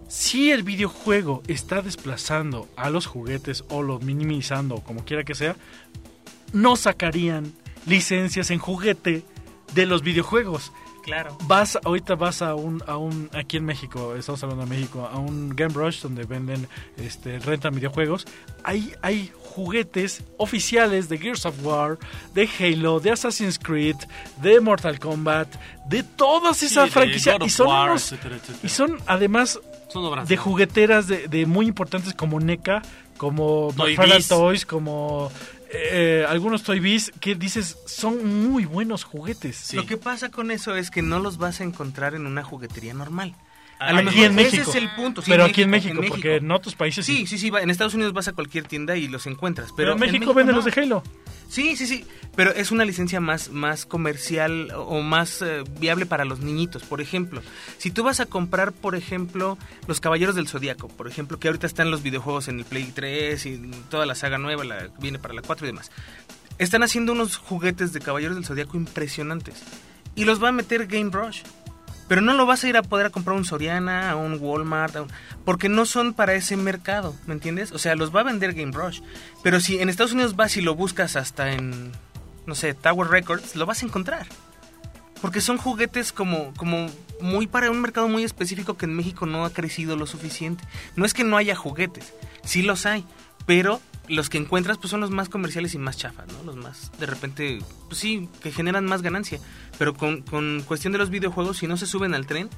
Si 0.08 0.52
el 0.52 0.64
videojuego 0.64 1.44
está 1.48 1.82
desplazando 1.82 2.68
a 2.76 2.90
los 2.90 3.06
juguetes 3.06 3.64
o 3.70 3.84
los 3.84 4.02
minimizando 4.04 4.76
o 4.76 4.84
como 4.84 5.06
quiera 5.06 5.24
que 5.24 5.36
sea, 5.36 5.56
no 6.52 6.76
sacarían 6.76 7.54
licencias 7.86 8.50
en 8.52 8.60
juguete 8.60 9.24
de 9.74 9.86
los 9.86 10.02
videojuegos. 10.02 10.72
Claro. 11.04 11.36
Vas, 11.46 11.78
ahorita 11.84 12.16
vas 12.16 12.42
a 12.42 12.56
un, 12.56 12.84
a 12.86 12.98
un, 12.98 13.30
aquí 13.34 13.58
en 13.58 13.66
México, 13.66 14.16
estamos 14.16 14.44
hablando 14.44 14.66
de 14.66 14.70
México, 14.70 15.10
a 15.12 15.18
un 15.18 15.50
Game 15.56 15.74
Rush 15.74 16.02
donde 16.02 16.24
venden, 16.26 16.68
este, 16.98 17.40
rentan 17.40 17.74
videojuegos. 17.74 18.26
Hay, 18.64 18.94
hay 19.02 19.32
juguetes 19.42 20.24
oficiales 20.38 21.10
de 21.10 21.18
Gears 21.18 21.46
of 21.46 21.56
War, 21.66 21.98
de 22.34 22.48
Halo, 22.60 23.00
de 23.00 23.12
Assassin's 23.12 23.58
Creed, 23.58 23.96
de 24.42 24.60
Mortal 24.62 25.00
Kombat, 25.00 25.48
de 25.88 26.04
todas 26.04 26.62
esas 26.64 26.90
franquicias. 26.92 27.38
Y 27.44 27.50
son, 27.50 27.68
War, 27.68 27.90
unos- 27.92 28.12
etcétera, 28.12 28.36
etcétera. 28.36 28.60
y 28.64 28.70
son 28.70 28.98
además 29.08 29.60
Son 29.90 30.26
de 30.26 30.38
jugueteras 30.38 31.08
de, 31.08 31.28
de 31.28 31.46
muy 31.46 31.68
importantes 31.68 32.14
como 32.14 32.40
NECA, 32.40 32.82
como 33.18 33.72
McFarlane. 33.74 34.24
Toys, 34.24 34.66
como 34.66 35.32
eh, 35.72 36.26
algunos 36.28 36.64
Toy 36.64 36.80
Biz, 36.80 37.12
que 37.20 37.36
dices, 37.36 37.78
son 37.86 38.50
muy 38.50 38.66
buenos 38.66 39.04
juguetes. 39.04 39.74
Lo 39.74 39.86
que 39.86 39.98
pasa 39.98 40.30
con 40.30 40.52
eso 40.52 40.76
es 40.76 40.90
que 40.90 41.02
no 41.02 41.20
los 41.20 41.38
vas 41.38 41.62
a 41.62 41.64
encontrar 41.64 42.16
en 42.16 42.26
una 42.26 42.44
juguetería 42.44 42.94
normal. 42.94 43.36
A 43.80 43.88
Aquí 43.88 43.96
lo 43.98 44.04
mejor 44.04 44.26
en 44.26 44.36
México. 44.36 44.62
ese 44.62 44.70
es 44.72 44.76
el 44.76 44.90
punto. 44.92 45.22
sí, 45.22 45.32
pero 45.32 45.46
aquí 45.46 45.62
en 45.62 45.70
México, 45.70 46.02
porque 46.08 46.36
en 46.36 46.52
otros 46.52 46.76
países 46.76 47.06
Sí, 47.06 47.26
sí, 47.26 47.38
sí, 47.38 47.50
va- 47.50 47.62
en 47.62 47.70
Estados 47.70 47.94
Unidos 47.94 48.12
vas 48.12 48.28
a 48.28 48.34
cualquier 48.34 48.66
tienda 48.66 48.98
y 48.98 49.08
los 49.08 49.26
encuentras. 49.26 49.70
Pero, 49.70 49.94
Pero, 49.96 50.06
en 50.06 50.12
México, 50.12 50.34
venden 50.34 50.56
no. 50.56 50.62
los 50.62 50.66
de 50.74 50.82
Halo. 50.82 51.02
Sí, 51.48 51.76
sí, 51.78 51.88
sí, 51.88 52.06
pero 52.36 52.52
es 52.54 52.70
una 52.72 52.86
licencia 52.86 53.20
más, 53.22 53.50
más 53.50 53.86
comercial 53.88 54.70
o 54.76 54.84
o 54.84 55.02
más 55.02 55.42
eh, 55.42 55.64
viable 55.80 56.06
para 56.06 56.26
los 56.26 56.42
niñitos. 56.42 56.84
Por 56.84 57.00
ejemplo, 57.02 57.42
si 57.78 57.90
tú 57.90 58.04
vas 58.04 58.20
a 58.20 58.26
comprar, 58.26 58.72
por 58.74 58.96
ejemplo, 58.96 59.58
los 59.88 60.00
Caballeros 60.02 60.36
del 60.36 60.48
Zodíaco, 60.48 60.90
por 60.90 61.08
ejemplo, 61.08 61.40
que 61.40 61.48
ahorita 61.48 61.66
están 61.66 61.90
los 61.90 62.04
videojuegos 62.04 62.50
en 62.50 62.60
el 62.60 62.66
Play 62.66 62.92
3 62.94 63.46
y 63.46 63.58
toda 63.90 64.06
la 64.06 64.14
saga 64.14 64.38
nueva, 64.38 64.64
la, 64.66 64.90
viene 65.00 65.18
para 65.20 65.34
la 65.34 65.42
4 65.42 65.66
y 65.66 65.70
demás. 65.72 65.90
Están 66.60 66.84
haciendo 66.84 67.14
unos 67.14 67.38
juguetes 67.38 67.94
de 67.94 68.02
Caballeros 68.02 68.36
del 68.36 68.46
Zodíaco 68.46 68.76
impresionantes. 68.78 69.64
Y 70.16 70.26
los 70.26 70.44
va 70.44 70.50
a 70.50 70.52
meter 70.52 70.86
Game 70.88 71.10
Rush. 71.12 71.42
Pero 72.10 72.22
no 72.22 72.34
lo 72.34 72.48
vas 72.48 72.64
a 72.64 72.68
ir 72.68 72.76
a 72.76 72.82
poder 72.82 73.12
comprar 73.12 73.38
un 73.38 73.46
Soriana, 73.46 74.10
a 74.12 74.16
un 74.16 74.40
Walmart, 74.42 74.96
porque 75.46 75.70
no 75.70 75.86
son 75.86 76.14
para 76.14 76.34
ese 76.34 76.58
mercado, 76.58 77.16
¿me 77.28 77.36
entiendes? 77.36 77.72
O 77.72 77.78
sea, 77.78 77.96
los 77.96 78.14
va 78.14 78.22
a 78.22 78.24
vender 78.24 78.54
Game 78.54 78.74
Rush. 78.74 79.02
Pero 79.44 79.60
si 79.62 79.80
en 79.80 79.90
Estados 79.90 80.14
Unidos 80.14 80.36
vas 80.36 80.58
y 80.58 80.62
lo 80.62 80.74
buscas 80.74 81.16
hasta 81.16 81.54
en, 81.54 81.92
no 82.48 82.56
sé, 82.56 82.74
Tower 82.74 83.10
Records, 83.10 83.56
lo 83.56 83.68
vas 83.68 83.84
a 83.84 83.86
encontrar. 83.86 84.26
Porque 85.22 85.40
son 85.40 85.58
juguetes 85.58 86.12
como, 86.12 86.52
como 86.56 86.88
muy 87.22 87.46
para 87.46 87.70
un 87.70 87.80
mercado 87.80 88.08
muy 88.08 88.24
específico 88.24 88.76
que 88.76 88.86
en 88.86 88.96
México 88.96 89.28
no 89.28 89.46
ha 89.46 89.54
crecido 89.54 89.96
lo 89.96 90.08
suficiente. 90.08 90.64
No 90.96 91.06
es 91.06 91.14
que 91.14 91.24
no 91.24 91.38
haya 91.38 91.56
juguetes, 91.56 92.12
sí 92.44 92.64
los 92.64 92.88
hay, 92.88 93.06
pero 93.46 93.82
los 94.10 94.30
que 94.30 94.38
encuentras 94.38 94.78
pues 94.78 94.92
son 94.92 95.00
los 95.02 95.12
más 95.12 95.30
comerciales 95.30 95.74
y 95.74 95.78
más 95.78 95.96
chafas, 95.98 96.26
¿no? 96.34 96.44
Los 96.44 96.56
más, 96.56 96.92
de 97.00 97.06
repente, 97.06 97.60
pues 97.88 98.00
sí, 98.00 98.28
que 98.42 98.52
generan 98.52 98.86
más 98.86 99.02
ganancia. 99.02 99.40
Pero 99.78 99.94
con, 99.94 100.22
con 100.24 100.64
cuestión 100.68 100.92
de 100.94 101.00
los 101.00 101.10
videojuegos, 101.10 101.58
si 101.58 101.68
no 101.68 101.78
se 101.78 101.86
suben 101.88 102.14
al 102.14 102.26
tren, 102.26 102.50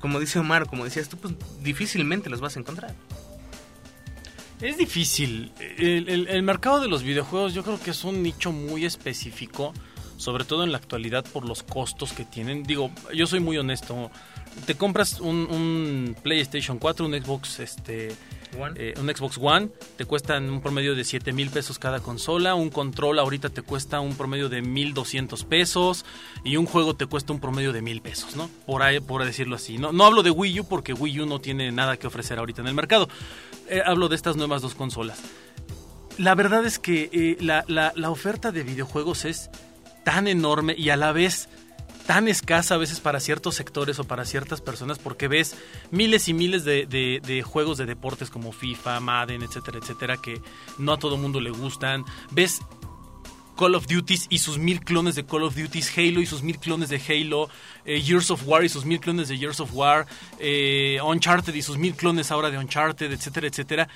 como 0.00 0.18
dice 0.20 0.38
Omar, 0.38 0.66
como 0.66 0.84
decías 0.84 1.08
tú, 1.08 1.16
pues 1.18 1.34
difícilmente 1.62 2.28
los 2.30 2.40
vas 2.40 2.56
a 2.56 2.60
encontrar. 2.60 2.94
Es 4.60 4.78
difícil. 4.78 5.52
El, 5.78 6.28
el- 6.28 6.42
mercado 6.42 6.80
de 6.80 6.88
los 6.88 7.02
videojuegos 7.02 7.54
yo 7.54 7.62
creo 7.64 7.80
que 7.80 7.90
es 7.90 8.04
un 8.04 8.22
nicho 8.22 8.52
muy 8.52 8.84
específico, 8.84 9.74
sobre 10.16 10.44
todo 10.44 10.64
en 10.64 10.72
la 10.72 10.78
actualidad 10.78 11.24
por 11.24 11.44
los 11.46 11.62
costos 11.62 12.12
que 12.12 12.24
tienen. 12.24 12.62
Digo, 12.62 12.90
yo 13.14 13.26
soy 13.26 13.40
muy 13.40 13.58
honesto. 13.58 14.10
Te 14.66 14.76
compras 14.76 15.20
un, 15.20 15.36
un 15.50 16.16
PlayStation 16.22 16.78
4, 16.78 17.04
un 17.06 17.12
Xbox, 17.12 17.58
este, 17.60 18.14
eh, 18.76 18.94
un 19.00 19.08
Xbox 19.08 19.38
One, 19.40 19.68
te 19.96 20.04
cuestan 20.04 20.48
un 20.50 20.60
promedio 20.60 20.94
de 20.94 21.04
7 21.04 21.32
mil 21.32 21.50
pesos 21.50 21.78
cada 21.78 22.00
consola. 22.00 22.54
Un 22.54 22.70
control 22.70 23.18
ahorita 23.18 23.48
te 23.50 23.62
cuesta 23.62 24.00
un 24.00 24.14
promedio 24.16 24.48
de 24.48 24.62
1200 24.62 25.44
pesos. 25.44 26.04
Y 26.44 26.56
un 26.56 26.66
juego 26.66 26.94
te 26.96 27.06
cuesta 27.06 27.32
un 27.32 27.40
promedio 27.40 27.72
de 27.72 27.82
mil 27.82 28.00
pesos, 28.00 28.36
¿no? 28.36 28.48
Por, 28.66 28.82
ahí, 28.82 29.00
por 29.00 29.24
decirlo 29.24 29.56
así. 29.56 29.78
No, 29.78 29.92
no 29.92 30.04
hablo 30.04 30.22
de 30.22 30.30
Wii 30.30 30.60
U 30.60 30.64
porque 30.68 30.92
Wii 30.92 31.20
U 31.20 31.26
no 31.26 31.40
tiene 31.40 31.70
nada 31.72 31.96
que 31.96 32.06
ofrecer 32.06 32.38
ahorita 32.38 32.62
en 32.62 32.68
el 32.68 32.74
mercado. 32.74 33.08
Eh, 33.68 33.82
hablo 33.84 34.08
de 34.08 34.16
estas 34.16 34.36
nuevas 34.36 34.62
dos 34.62 34.74
consolas. 34.74 35.20
La 36.18 36.34
verdad 36.34 36.64
es 36.64 36.78
que 36.78 37.10
eh, 37.12 37.36
la, 37.40 37.64
la- 37.66 37.92
la 37.96 38.10
oferta 38.10 38.52
de 38.52 38.62
videojuegos 38.62 39.24
es 39.24 39.50
tan 40.04 40.28
enorme 40.28 40.74
y 40.76 40.90
a 40.90 40.96
la 40.96 41.12
vez 41.12 41.48
tan 42.06 42.28
escasa 42.28 42.74
a 42.74 42.78
veces 42.78 43.00
para 43.00 43.20
ciertos 43.20 43.54
sectores 43.54 43.98
o 43.98 44.04
para 44.04 44.24
ciertas 44.24 44.60
personas 44.60 44.98
porque 44.98 45.28
ves 45.28 45.56
miles 45.90 46.28
y 46.28 46.34
miles 46.34 46.64
de, 46.64 47.44
juegos 47.44 47.78
de 47.78 47.86
deportes 47.86 48.30
como 48.30 48.52
FIFA, 48.52 49.00
Madden, 49.00 49.42
etcétera, 49.42 49.78
etcétera, 49.78 50.16
que 50.18 50.40
no 50.78 50.92
a 50.92 50.98
todo 50.98 51.16
mundo 51.16 51.40
le 51.40 51.50
gustan. 51.50 52.04
Ves 52.30 52.60
Call 53.56 53.74
of 53.74 53.86
Duty 53.86 54.16
y 54.30 54.38
sus 54.38 54.58
mil 54.58 54.80
clones 54.80 55.14
de 55.14 55.24
Call 55.24 55.44
of 55.44 55.54
Duty, 55.54 55.80
Halo 55.96 56.20
y 56.20 56.26
sus 56.26 56.42
mil 56.42 56.58
clones 56.58 56.88
de 56.88 57.00
Halo, 57.00 57.48
eh, 57.84 58.00
Years 58.00 58.30
of 58.30 58.46
War 58.46 58.64
y 58.64 58.68
sus 58.68 58.84
mil 58.84 59.00
clones 59.00 59.28
de 59.28 59.38
Years 59.38 59.60
of 59.60 59.72
War, 59.72 60.06
eh, 60.40 60.98
Uncharted 61.02 61.54
y 61.54 61.62
sus 61.62 61.78
mil 61.78 61.94
clones 61.94 62.30
ahora 62.30 62.50
de 62.50 62.58
Uncharted, 62.58 63.12
etcétera, 63.12 63.46
etcétera. 63.46 63.88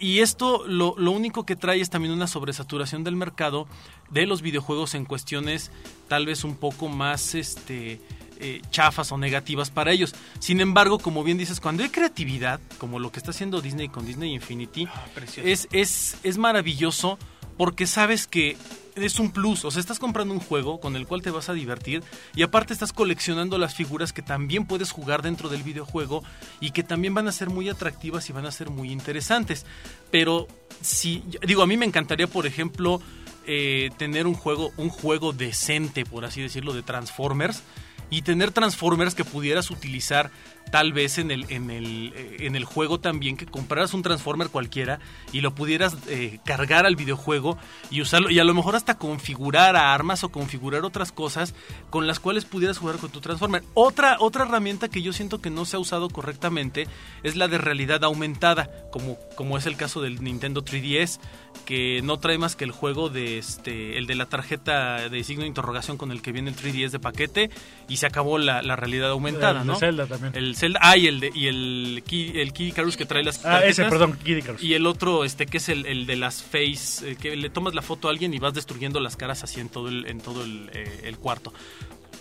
Y 0.00 0.20
esto 0.20 0.66
lo, 0.66 0.94
lo 0.98 1.12
único 1.12 1.44
que 1.44 1.54
trae 1.54 1.80
es 1.80 1.90
también 1.90 2.12
una 2.12 2.26
sobresaturación 2.26 3.04
del 3.04 3.16
mercado 3.16 3.68
de 4.10 4.26
los 4.26 4.42
videojuegos 4.42 4.94
en 4.94 5.04
cuestiones 5.04 5.70
tal 6.08 6.26
vez 6.26 6.42
un 6.42 6.56
poco 6.56 6.88
más 6.88 7.34
este 7.34 8.00
eh, 8.42 8.62
chafas 8.70 9.12
o 9.12 9.18
negativas 9.18 9.70
para 9.70 9.92
ellos. 9.92 10.14
Sin 10.38 10.62
embargo, 10.62 10.98
como 10.98 11.22
bien 11.22 11.36
dices, 11.36 11.60
cuando 11.60 11.82
hay 11.82 11.90
creatividad, 11.90 12.58
como 12.78 12.98
lo 12.98 13.12
que 13.12 13.18
está 13.18 13.32
haciendo 13.32 13.60
Disney 13.60 13.90
con 13.90 14.06
Disney 14.06 14.32
Infinity, 14.32 14.88
precioso. 15.14 15.46
es, 15.46 15.68
es, 15.72 16.16
es 16.22 16.38
maravilloso 16.38 17.18
porque 17.60 17.86
sabes 17.86 18.26
que 18.26 18.56
es 18.94 19.18
un 19.18 19.32
plus, 19.32 19.66
o 19.66 19.70
sea, 19.70 19.80
estás 19.80 19.98
comprando 19.98 20.32
un 20.32 20.40
juego 20.40 20.80
con 20.80 20.96
el 20.96 21.06
cual 21.06 21.20
te 21.20 21.30
vas 21.30 21.50
a 21.50 21.52
divertir 21.52 22.02
y 22.34 22.42
aparte 22.42 22.72
estás 22.72 22.94
coleccionando 22.94 23.58
las 23.58 23.74
figuras 23.74 24.14
que 24.14 24.22
también 24.22 24.64
puedes 24.64 24.92
jugar 24.92 25.20
dentro 25.20 25.50
del 25.50 25.62
videojuego 25.62 26.24
y 26.58 26.70
que 26.70 26.82
también 26.82 27.12
van 27.12 27.28
a 27.28 27.32
ser 27.32 27.50
muy 27.50 27.68
atractivas 27.68 28.30
y 28.30 28.32
van 28.32 28.46
a 28.46 28.50
ser 28.50 28.70
muy 28.70 28.90
interesantes. 28.90 29.66
Pero 30.10 30.48
si, 30.80 31.22
digo, 31.46 31.60
a 31.60 31.66
mí 31.66 31.76
me 31.76 31.84
encantaría, 31.84 32.28
por 32.28 32.46
ejemplo, 32.46 33.02
eh, 33.46 33.90
tener 33.98 34.26
un 34.26 34.32
juego, 34.32 34.72
un 34.78 34.88
juego 34.88 35.34
decente, 35.34 36.06
por 36.06 36.24
así 36.24 36.40
decirlo, 36.40 36.72
de 36.72 36.82
Transformers 36.82 37.62
y 38.08 38.22
tener 38.22 38.52
Transformers 38.52 39.14
que 39.14 39.26
pudieras 39.26 39.70
utilizar 39.70 40.30
tal 40.70 40.92
vez 40.92 41.18
en 41.18 41.30
el, 41.30 41.46
en 41.48 41.70
el, 41.70 42.12
eh, 42.14 42.36
en 42.40 42.56
el 42.56 42.64
juego 42.64 43.00
también, 43.00 43.36
que 43.36 43.46
compraras 43.46 43.94
un 43.94 44.02
Transformer 44.02 44.48
cualquiera 44.48 45.00
y 45.32 45.40
lo 45.40 45.54
pudieras 45.54 45.96
eh, 46.08 46.38
cargar 46.44 46.86
al 46.86 46.96
videojuego 46.96 47.58
y 47.90 48.00
usarlo, 48.00 48.30
y 48.30 48.38
a 48.38 48.44
lo 48.44 48.54
mejor 48.54 48.76
hasta 48.76 48.98
configurar 48.98 49.76
armas 49.76 50.24
o 50.24 50.30
configurar 50.30 50.84
otras 50.84 51.12
cosas 51.12 51.54
con 51.90 52.06
las 52.06 52.20
cuales 52.20 52.44
pudieras 52.44 52.78
jugar 52.78 52.96
con 52.96 53.10
tu 53.10 53.20
Transformer. 53.20 53.62
Otra, 53.74 54.16
otra 54.20 54.44
herramienta 54.44 54.88
que 54.88 55.02
yo 55.02 55.12
siento 55.12 55.40
que 55.40 55.50
no 55.50 55.64
se 55.64 55.76
ha 55.76 55.80
usado 55.80 56.08
correctamente 56.08 56.86
es 57.22 57.36
la 57.36 57.48
de 57.48 57.58
realidad 57.58 58.04
aumentada, 58.04 58.70
como, 58.92 59.18
como 59.36 59.58
es 59.58 59.66
el 59.66 59.76
caso 59.76 60.00
del 60.00 60.22
Nintendo 60.22 60.64
3DS, 60.64 61.20
que 61.64 62.00
no 62.02 62.18
trae 62.18 62.38
más 62.38 62.56
que 62.56 62.64
el 62.64 62.70
juego 62.70 63.08
de 63.08 63.38
este, 63.38 63.98
el 63.98 64.06
de 64.06 64.14
la 64.14 64.26
tarjeta 64.26 65.08
de 65.08 65.24
signo 65.24 65.42
de 65.42 65.48
interrogación 65.48 65.96
con 65.96 66.10
el 66.10 66.22
que 66.22 66.32
viene 66.32 66.50
el 66.50 66.56
3DS 66.56 66.90
de 66.90 66.98
paquete 66.98 67.50
y 67.88 67.96
se 67.96 68.06
acabó 68.06 68.38
la, 68.38 68.62
la 68.62 68.76
realidad 68.76 69.10
aumentada, 69.10 69.62
El. 69.62 69.76
Zelda 69.76 70.06
también. 70.06 70.32
El 70.34 70.56
Zelda, 70.60 70.78
ah, 70.82 70.96
y 70.96 71.06
el, 71.06 71.20
de, 71.20 71.32
y 71.34 71.46
el, 71.46 72.04
el 72.06 72.52
Kid 72.52 72.66
Icarus 72.66 72.96
que 72.96 73.06
trae 73.06 73.22
las 73.24 73.44
Ah, 73.44 73.64
ese, 73.64 73.84
perdón, 73.84 74.18
Kid 74.22 74.36
Icarus. 74.36 74.62
Y 74.62 74.74
el 74.74 74.86
otro, 74.86 75.24
este, 75.24 75.46
que 75.46 75.56
es 75.56 75.68
el, 75.70 75.86
el 75.86 76.06
de 76.06 76.16
las 76.16 76.42
face, 76.42 77.12
eh, 77.12 77.16
que 77.16 77.34
le 77.34 77.48
tomas 77.48 77.74
la 77.74 77.82
foto 77.82 78.08
a 78.08 78.10
alguien 78.10 78.34
y 78.34 78.38
vas 78.38 78.52
destruyendo 78.52 79.00
las 79.00 79.16
caras 79.16 79.42
así 79.42 79.60
en 79.60 79.70
todo 79.70 79.88
el, 79.88 80.06
en 80.06 80.20
todo 80.20 80.44
el, 80.44 80.70
eh, 80.74 81.00
el 81.04 81.18
cuarto. 81.18 81.52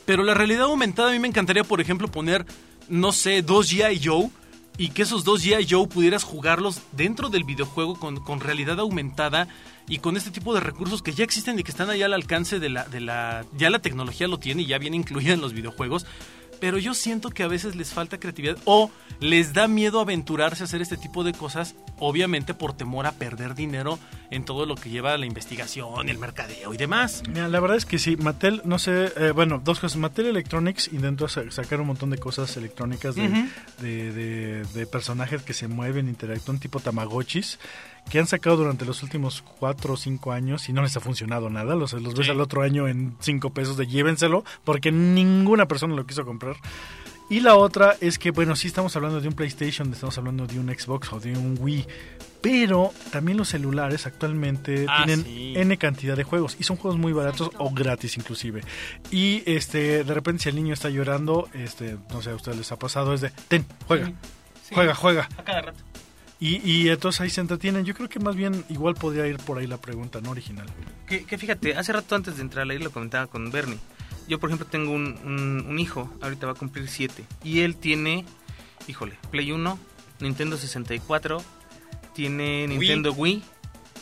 Pero 0.05 0.24
la 0.24 0.34
realidad 0.34 0.63
aumentada 0.63 1.10
a 1.10 1.12
mí 1.12 1.19
me 1.19 1.27
encantaría, 1.27 1.63
por 1.63 1.81
ejemplo, 1.81 2.08
poner, 2.08 2.46
no 2.88 3.12
sé, 3.12 3.41
dos 3.41 3.72
G.I. 3.72 4.00
Joe 4.03 4.29
y 4.77 4.89
que 4.89 5.01
esos 5.01 5.25
dos 5.25 5.46
G.I. 5.46 5.67
Joe 5.69 5.88
pudieras 5.88 6.24
jugarlos 6.24 6.81
dentro 6.93 7.27
del 7.27 7.43
videojuego 7.43 8.00
con, 8.00 8.17
con 8.24 8.39
realidad 8.39 8.79
aumentada 8.79 9.50
y 9.89 9.98
con 10.00 10.15
este 10.15 10.31
tipo 10.31 10.53
de 10.53 10.62
recursos 10.62 11.01
que 11.01 11.12
ya 11.12 11.24
existen 11.24 11.60
y 11.60 11.63
que 11.63 11.72
están 11.72 11.89
allá 11.89 12.05
al 12.05 12.13
alcance 12.13 12.60
de 12.60 12.69
la, 12.69 12.86
de 12.86 13.01
la... 13.01 13.46
Ya 13.58 13.69
la 13.69 13.79
tecnología 13.79 14.27
lo 14.27 14.38
tiene 14.38 14.62
y 14.62 14.67
ya 14.67 14.77
viene 14.77 14.96
incluida 14.96 15.34
en 15.34 15.41
los 15.41 15.53
videojuegos. 15.53 16.05
Pero 16.60 16.78
yo 16.78 16.94
siento 16.94 17.30
que 17.30 17.44
a 17.44 17.48
veces 17.48 17.75
les 17.75 17.94
falta 17.94 18.20
creatividad 18.20 18.58
o 18.66 18.92
les 19.20 19.54
da 19.54 19.68
miedo 19.68 20.00
aventurarse 20.00 20.63
a 20.63 20.66
hacer 20.66 20.82
este 20.82 20.98
tipo 20.98 21.24
de 21.24 21.34
cosas, 21.34 21.75
obviamente 22.00 22.54
por 22.54 22.74
temor 22.74 23.06
a 23.06 23.12
perder 23.13 23.56
dinero 23.56 24.00
en 24.32 24.46
todo 24.46 24.66
lo 24.66 24.75
que 24.75 24.89
lleva 24.89 25.13
a 25.13 25.18
la 25.18 25.25
investigación, 25.25 26.08
el 26.10 26.18
mercadeo 26.18 26.74
y 26.74 26.78
demás. 26.78 27.24
Mira, 27.28 27.48
la 27.48 27.60
verdad 27.60 27.78
es 27.78 27.86
que 27.86 27.98
sí, 28.00 28.16
Mattel, 28.18 28.62
no 28.66 28.78
sé, 28.80 29.12
eh, 29.18 29.32
bueno, 29.32 29.60
dos 29.63 29.80
cosas. 29.80 29.98
Mattel 29.98 30.28
Electronics 30.28 30.89
intentó 30.94 31.28
sa- 31.28 31.50
sacar 31.51 31.82
un 31.82 31.88
montón 31.88 32.10
de 32.12 32.18
cosas 32.18 32.56
electrónicas 32.58 33.16
de, 33.16 33.28
de, 33.82 34.12
de- 34.13 34.63
de 34.66 34.86
personajes 34.88 35.42
que 35.42 35.54
se 35.54 35.68
mueven, 35.68 36.08
interactúan 36.08 36.60
tipo 36.60 36.80
Tamagotchis, 36.80 37.60
que 38.10 38.20
han 38.20 38.27
sacado 38.27 38.58
durante 38.58 38.86
los 38.86 39.03
últimos 39.03 39.41
cuatro 39.41 39.94
o 39.94 39.98
cinco 39.98 40.32
años 40.32 40.70
y 40.70 40.74
no 40.74 40.82
les 40.82 40.96
ha 40.98 41.00
funcionado 41.00 41.50
nada. 41.50 41.75
Los, 41.75 41.94
los 41.94 42.13
ves 42.15 42.25
Sí. 42.27 42.32
al 42.32 42.41
otro 42.41 42.62
año 42.62 42.88
en 42.88 43.15
cinco 43.20 43.51
pesos 43.51 43.77
de 43.77 43.88
llévenselo, 43.88 44.44
porque 44.63 44.91
ninguna 44.91 45.68
persona 45.68 45.96
lo 45.96 46.06
quiso 46.06 46.25
comprar. 46.25 46.56
Y 47.32 47.41
la 47.41 47.56
otra 47.56 47.96
es 48.01 48.18
que, 48.18 48.32
bueno, 48.32 48.56
sí 48.56 48.68
estamos 48.68 48.96
hablando 48.96 49.22
de 49.22 49.27
un 49.27 49.36
PlayStation, 49.36 49.94
estamos 49.94 50.18
hablando 50.18 50.48
de 50.48 50.58
un 50.60 50.68
Xbox 50.70 51.13
o 51.13 51.20
de 51.20 51.34
un 51.38 51.58
Wii, 51.60 51.86
pero 52.41 52.91
también 53.12 53.38
los 53.38 53.50
celulares 53.50 54.08
actualmente 54.08 54.88
Ah, 54.89 55.03
tienen 55.06 55.24
sí. 55.25 55.53
N 55.56 55.77
cantidad 55.77 56.18
de 56.18 56.24
juegos 56.24 56.56
y 56.60 56.63
son 56.63 56.77
juegos 56.77 57.00
muy 57.00 57.13
baratos 57.13 57.51
o 57.60 57.70
gratis 57.70 58.18
inclusive. 58.18 58.63
Y 59.12 59.44
este, 59.46 60.03
de 60.03 60.13
repente 60.15 60.41
si 60.44 60.50
el 60.50 60.56
niño 60.56 60.74
está 60.74 60.89
llorando, 60.89 61.48
este, 61.53 61.98
no 62.12 62.24
sé, 62.24 62.32
a 62.32 62.36
ustedes 62.36 62.58
les 62.58 62.72
ha 62.72 62.79
pasado, 62.79 63.13
es 63.13 63.22
de, 63.22 63.29
ten, 63.48 63.63
juega, 63.88 64.08
Sí. 64.63 64.74
juega, 64.74 64.96
juega. 64.96 65.29
A 65.38 65.44
cada 65.44 65.62
rato. 65.62 65.84
Y, 66.39 66.62
y 66.69 66.89
entonces 66.89 67.19
ahí 67.22 67.29
se 67.29 67.41
entretienen. 67.41 67.84
Yo 67.86 67.93
creo 67.93 68.08
que 68.08 68.19
más 68.19 68.36
bien 68.36 68.63
igual 68.69 68.96
podría 68.96 69.27
ir 69.27 69.38
por 69.38 69.58
ahí 69.58 69.67
la 69.67 69.77
pregunta, 69.77 70.22
no 70.22 70.31
original. 70.31 70.67
Que, 71.08 71.25
que 71.25 71.38
fíjate, 71.38 71.75
hace 71.75 71.91
rato 71.91 72.15
antes 72.15 72.38
de 72.38 72.41
entrar 72.43 72.63
al 72.63 72.69
aire 72.72 72.84
lo 72.84 72.91
comentaba 72.91 73.27
con 73.27 73.51
Bernie. 73.51 73.77
Yo, 74.27 74.39
por 74.39 74.50
ejemplo, 74.50 74.65
tengo 74.67 74.91
un, 74.91 75.17
un- 75.25 75.65
un 75.67 75.79
hijo, 75.79 76.10
ahorita 76.22 76.46
va 76.46 76.53
a 76.53 76.55
cumplir 76.55 76.88
7. 76.88 77.25
Y 77.43 77.60
él 77.62 77.75
tiene, 77.75 78.24
híjole, 78.88 79.17
Play 79.31 79.51
1, 79.51 79.77
Nintendo 80.22 80.55
64, 80.58 81.43
tiene 82.13 82.67
Nintendo 82.67 83.12
Wii, 83.13 83.43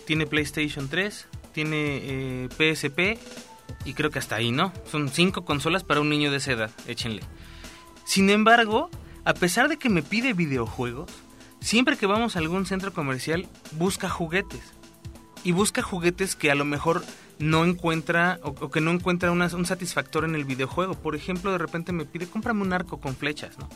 tiene 0.05 0.25
PlayStation 0.27 0.89
3, 0.89 1.27
tiene 1.53 1.99
eh, 2.03 2.49
PSP 2.49 3.17
y 3.85 3.93
creo 3.93 4.11
que 4.11 4.19
hasta 4.19 4.35
ahí, 4.35 4.51
¿no? 4.51 4.73
Son 4.91 5.09
cinco 5.09 5.43
consolas 5.45 5.83
para 5.83 6.01
un 6.01 6.09
niño 6.09 6.29
de 6.29 6.37
esa 6.37 6.51
edad, 6.51 6.71
échenle. 6.87 7.21
Sin 8.05 8.29
embargo, 8.29 8.89
a 9.25 9.33
pesar 9.33 9.69
de 9.69 9.77
que 9.77 9.89
me 9.89 10.01
pide 10.03 10.33
videojuegos, 10.33 11.09
siempre 11.59 11.97
que 11.97 12.05
vamos 12.05 12.35
a 12.35 12.39
algún 12.39 12.65
centro 12.65 12.93
comercial 12.93 13.47
busca 13.73 14.09
juguetes 14.09 14.61
y 15.43 15.51
busca 15.51 15.81
juguetes 15.81 16.35
que 16.35 16.51
a 16.51 16.55
lo 16.55 16.65
mejor 16.65 17.03
no 17.39 17.65
encuentra 17.65 18.39
o, 18.41 18.69
que 18.69 18.81
no 18.81 18.91
encuentra 18.91 19.31
un 19.31 19.65
satisfactor 19.65 20.25
en 20.25 20.35
el 20.35 20.45
videojuego. 20.45 20.95
Por 20.95 21.15
ejemplo, 21.15 21.51
de 21.51 21.57
repente 21.57 21.91
me 21.91 22.05
pide, 22.05 22.27
cómprame 22.27 22.61
un 22.61 22.73
arco 22.73 22.99
con 22.99 23.15
flechas, 23.15 23.57
¿no? 23.57 23.69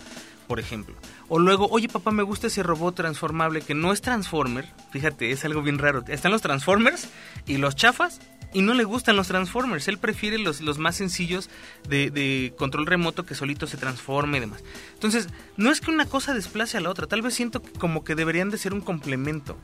Por 0.47 0.59
ejemplo. 0.59 0.95
O 1.29 1.39
luego, 1.39 1.67
oye 1.69 1.87
papá, 1.87 2.11
me 2.11 2.23
gusta 2.23 2.47
ese 2.47 2.63
robot 2.63 2.95
transformable 2.95 3.61
que 3.61 3.73
no 3.73 3.93
es 3.93 4.01
Transformer. 4.01 4.67
Fíjate, 4.91 5.31
es 5.31 5.45
algo 5.45 5.61
bien 5.61 5.77
raro. 5.77 6.03
Están 6.07 6.31
los 6.31 6.41
Transformers 6.41 7.07
y 7.45 7.57
los 7.57 7.75
chafas 7.75 8.19
y 8.53 8.61
no 8.61 8.73
le 8.73 8.83
gustan 8.83 9.15
los 9.15 9.27
Transformers. 9.27 9.87
Él 9.87 9.97
prefiere 9.97 10.37
los, 10.37 10.61
los 10.61 10.77
más 10.77 10.95
sencillos 10.95 11.49
de, 11.87 12.09
de 12.11 12.53
control 12.57 12.85
remoto 12.85 13.25
que 13.25 13.35
solito 13.35 13.67
se 13.67 13.77
transforme 13.77 14.37
y 14.37 14.41
demás. 14.41 14.63
Entonces, 14.93 15.27
no 15.57 15.71
es 15.71 15.81
que 15.81 15.91
una 15.91 16.05
cosa 16.05 16.33
desplace 16.33 16.77
a 16.77 16.81
la 16.81 16.89
otra. 16.89 17.07
Tal 17.07 17.21
vez 17.21 17.33
siento 17.33 17.61
que 17.61 17.71
como 17.73 18.03
que 18.03 18.15
deberían 18.15 18.49
de 18.49 18.57
ser 18.57 18.73
un 18.73 18.81
complemento. 18.81 19.57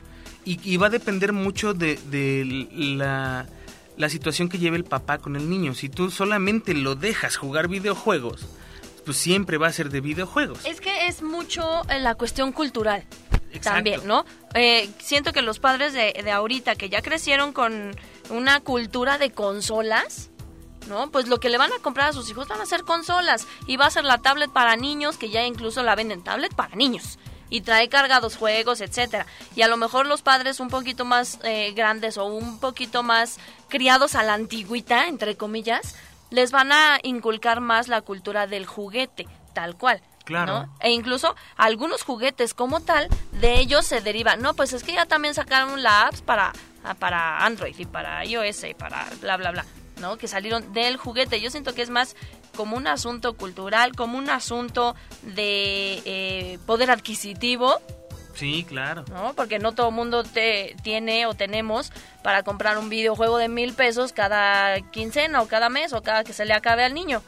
Y, 0.44 0.58
y 0.62 0.76
va 0.76 0.86
a 0.86 0.90
depender 0.90 1.32
mucho 1.32 1.74
de, 1.74 1.98
de 2.10 2.68
la, 2.72 3.46
la 3.96 4.08
situación 4.08 4.48
que 4.48 4.58
lleve 4.58 4.76
el 4.76 4.84
papá 4.84 5.18
con 5.18 5.36
el 5.36 5.50
niño. 5.50 5.74
Si 5.74 5.88
tú 5.88 6.10
solamente 6.10 6.72
lo 6.72 6.94
dejas 6.94 7.36
jugar 7.36 7.68
videojuegos, 7.68 8.46
pues 9.04 9.18
siempre 9.18 9.58
va 9.58 9.66
a 9.66 9.72
ser 9.72 9.90
de 9.90 10.00
videojuegos. 10.00 10.64
Es 10.64 10.80
que 10.80 11.06
es 11.06 11.22
mucho 11.22 11.82
en 11.90 12.04
la 12.04 12.14
cuestión 12.14 12.52
cultural 12.52 13.04
Exacto. 13.52 13.70
también, 13.70 14.06
¿no? 14.06 14.24
Eh, 14.54 14.88
siento 14.98 15.32
que 15.32 15.42
los 15.42 15.58
padres 15.58 15.92
de, 15.92 16.18
de 16.22 16.30
ahorita 16.30 16.76
que 16.76 16.88
ya 16.88 17.02
crecieron 17.02 17.52
con 17.52 17.94
una 18.30 18.60
cultura 18.60 19.18
de 19.18 19.30
consolas, 19.30 20.30
¿no? 20.88 21.10
Pues 21.10 21.28
lo 21.28 21.38
que 21.40 21.48
le 21.48 21.58
van 21.58 21.72
a 21.72 21.78
comprar 21.78 22.10
a 22.10 22.12
sus 22.12 22.30
hijos 22.30 22.48
van 22.48 22.60
a 22.60 22.66
ser 22.66 22.84
consolas 22.84 23.46
y 23.66 23.76
va 23.76 23.86
a 23.86 23.90
ser 23.90 24.04
la 24.04 24.18
tablet 24.18 24.50
para 24.50 24.76
niños 24.76 25.18
que 25.18 25.30
ya 25.30 25.44
incluso 25.44 25.82
la 25.82 25.94
venden 25.94 26.22
tablet 26.22 26.54
para 26.54 26.76
niños 26.76 27.18
y 27.50 27.62
trae 27.62 27.88
cargados 27.88 28.36
juegos, 28.36 28.80
etcétera. 28.80 29.26
Y 29.56 29.62
a 29.62 29.68
lo 29.68 29.76
mejor 29.76 30.06
los 30.06 30.22
padres 30.22 30.60
un 30.60 30.68
poquito 30.68 31.04
más 31.04 31.38
eh, 31.42 31.72
grandes 31.72 32.18
o 32.18 32.26
un 32.26 32.58
poquito 32.60 33.02
más 33.02 33.38
criados 33.68 34.14
a 34.14 34.22
la 34.22 34.34
antigüita, 34.34 35.08
entre 35.08 35.36
comillas, 35.36 35.96
les 36.30 36.50
van 36.50 36.72
a 36.72 36.98
inculcar 37.02 37.60
más 37.60 37.88
la 37.88 38.02
cultura 38.02 38.46
del 38.46 38.66
juguete, 38.66 39.26
tal 39.54 39.76
cual. 39.76 40.02
Claro. 40.24 40.52
¿no? 40.52 40.76
E 40.80 40.90
incluso 40.90 41.34
algunos 41.56 42.02
juguetes 42.02 42.52
como 42.52 42.80
tal, 42.80 43.08
de 43.32 43.58
ellos 43.60 43.86
se 43.86 44.02
deriva. 44.02 44.36
No, 44.36 44.52
pues 44.52 44.74
es 44.74 44.82
que 44.82 44.92
ya 44.92 45.06
también 45.06 45.32
sacaron 45.32 45.82
la 45.82 46.06
apps 46.06 46.20
para, 46.20 46.52
para 46.98 47.44
Android 47.44 47.74
y 47.78 47.84
para 47.84 48.24
iOS 48.24 48.64
y 48.64 48.74
para 48.74 49.06
bla, 49.20 49.36
bla, 49.36 49.50
bla. 49.50 49.64
¿no? 50.00 50.16
Que 50.16 50.28
salieron 50.28 50.72
del 50.72 50.96
juguete. 50.96 51.40
Yo 51.40 51.50
siento 51.50 51.74
que 51.74 51.82
es 51.82 51.90
más 51.90 52.14
como 52.56 52.76
un 52.76 52.86
asunto 52.86 53.36
cultural, 53.36 53.94
como 53.94 54.16
un 54.18 54.30
asunto 54.30 54.94
de 55.22 56.02
eh, 56.04 56.58
poder 56.66 56.90
adquisitivo, 56.90 57.80
Sí, 58.34 58.64
claro. 58.68 59.04
¿no? 59.10 59.32
Porque 59.34 59.58
no 59.58 59.72
todo 59.72 59.90
mundo 59.90 60.22
te, 60.22 60.76
tiene 60.84 61.26
o 61.26 61.34
tenemos 61.34 61.90
para 62.22 62.44
comprar 62.44 62.78
un 62.78 62.88
videojuego 62.88 63.36
de 63.36 63.48
mil 63.48 63.72
pesos 63.72 64.12
cada 64.12 64.80
quincena 64.92 65.42
o 65.42 65.48
cada 65.48 65.68
mes 65.68 65.92
o 65.92 66.04
cada 66.04 66.22
que 66.22 66.32
se 66.32 66.44
le 66.44 66.54
acabe 66.54 66.84
al 66.84 66.94
niño. 66.94 67.20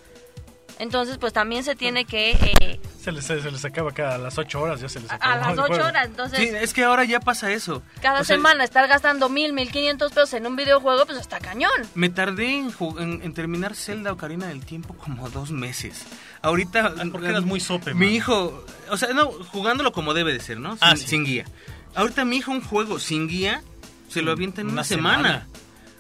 Entonces, 0.79 1.19
pues 1.19 1.33
también 1.33 1.65
se 1.65 1.75
tiene 1.75 2.05
que... 2.05 2.31
eh, 2.61 2.81
Se 3.03 3.13
les, 3.13 3.25
se 3.25 3.51
les 3.51 3.65
acaba 3.65 3.93
cada 3.93 4.17
a 4.17 4.19
las 4.19 4.37
8 4.37 4.61
horas, 4.61 4.81
ya 4.81 4.89
se 4.89 5.01
les 5.01 5.11
a, 5.11 5.15
acaba. 5.15 5.33
a 5.33 5.37
las 5.39 5.53
el 5.55 5.59
ocho 5.61 5.69
juego. 5.69 5.85
horas, 5.87 6.05
entonces... 6.07 6.39
Sí, 6.39 6.49
es 6.55 6.75
que 6.75 6.85
ahora 6.85 7.05
ya 7.05 7.19
pasa 7.21 7.51
eso. 7.51 7.83
Cada 8.03 8.21
O 8.21 8.25
sea, 8.25 8.37
semana 8.37 8.63
estar 8.63 8.87
gastando 8.89 9.29
mil, 9.31 9.55
mil 9.55 9.71
quinientos 9.73 10.13
pesos 10.13 10.35
en 10.35 10.47
un 10.47 10.55
videojuego, 10.55 11.07
pues 11.07 11.19
está 11.19 11.39
cañón. 11.39 11.71
Me 11.95 12.11
tardé 12.11 12.57
en, 12.59 12.75
en- 12.99 13.23
en 13.23 13.33
terminar 13.33 13.75
Zelda 13.75 14.13
Ocarina 14.13 14.49
del 14.49 14.65
Tiempo 14.67 14.95
como 14.95 15.31
dos 15.31 15.51
meses. 15.51 16.05
Ahorita... 16.43 16.93
Ah, 16.99 17.05
porque 17.11 17.29
eras 17.29 17.45
muy 17.45 17.59
sope, 17.61 17.95
Mi 17.95 18.07
man. 18.07 18.15
hijo... 18.15 18.65
O 18.91 18.97
sea, 18.99 19.09
no, 19.15 19.29
jugándolo 19.31 19.93
como 19.93 20.13
debe 20.13 20.33
de 20.35 20.41
ser, 20.41 20.59
¿no? 20.61 20.73
Sin, 20.77 20.79
Ah, 20.83 20.95
sí. 20.97 21.07
sin 21.09 21.25
guía. 21.25 21.47
Ahorita 21.95 22.25
mi 22.27 22.37
hijo 22.37 22.51
un 22.53 22.61
juego 22.63 22.99
sin 22.99 23.29
guía 23.29 23.63
se 24.09 24.21
lo 24.23 24.31
avienta 24.33 24.61
en 24.61 24.67
una, 24.67 24.75
Una 24.75 24.85
semana. 24.85 25.17
semana. 25.17 25.49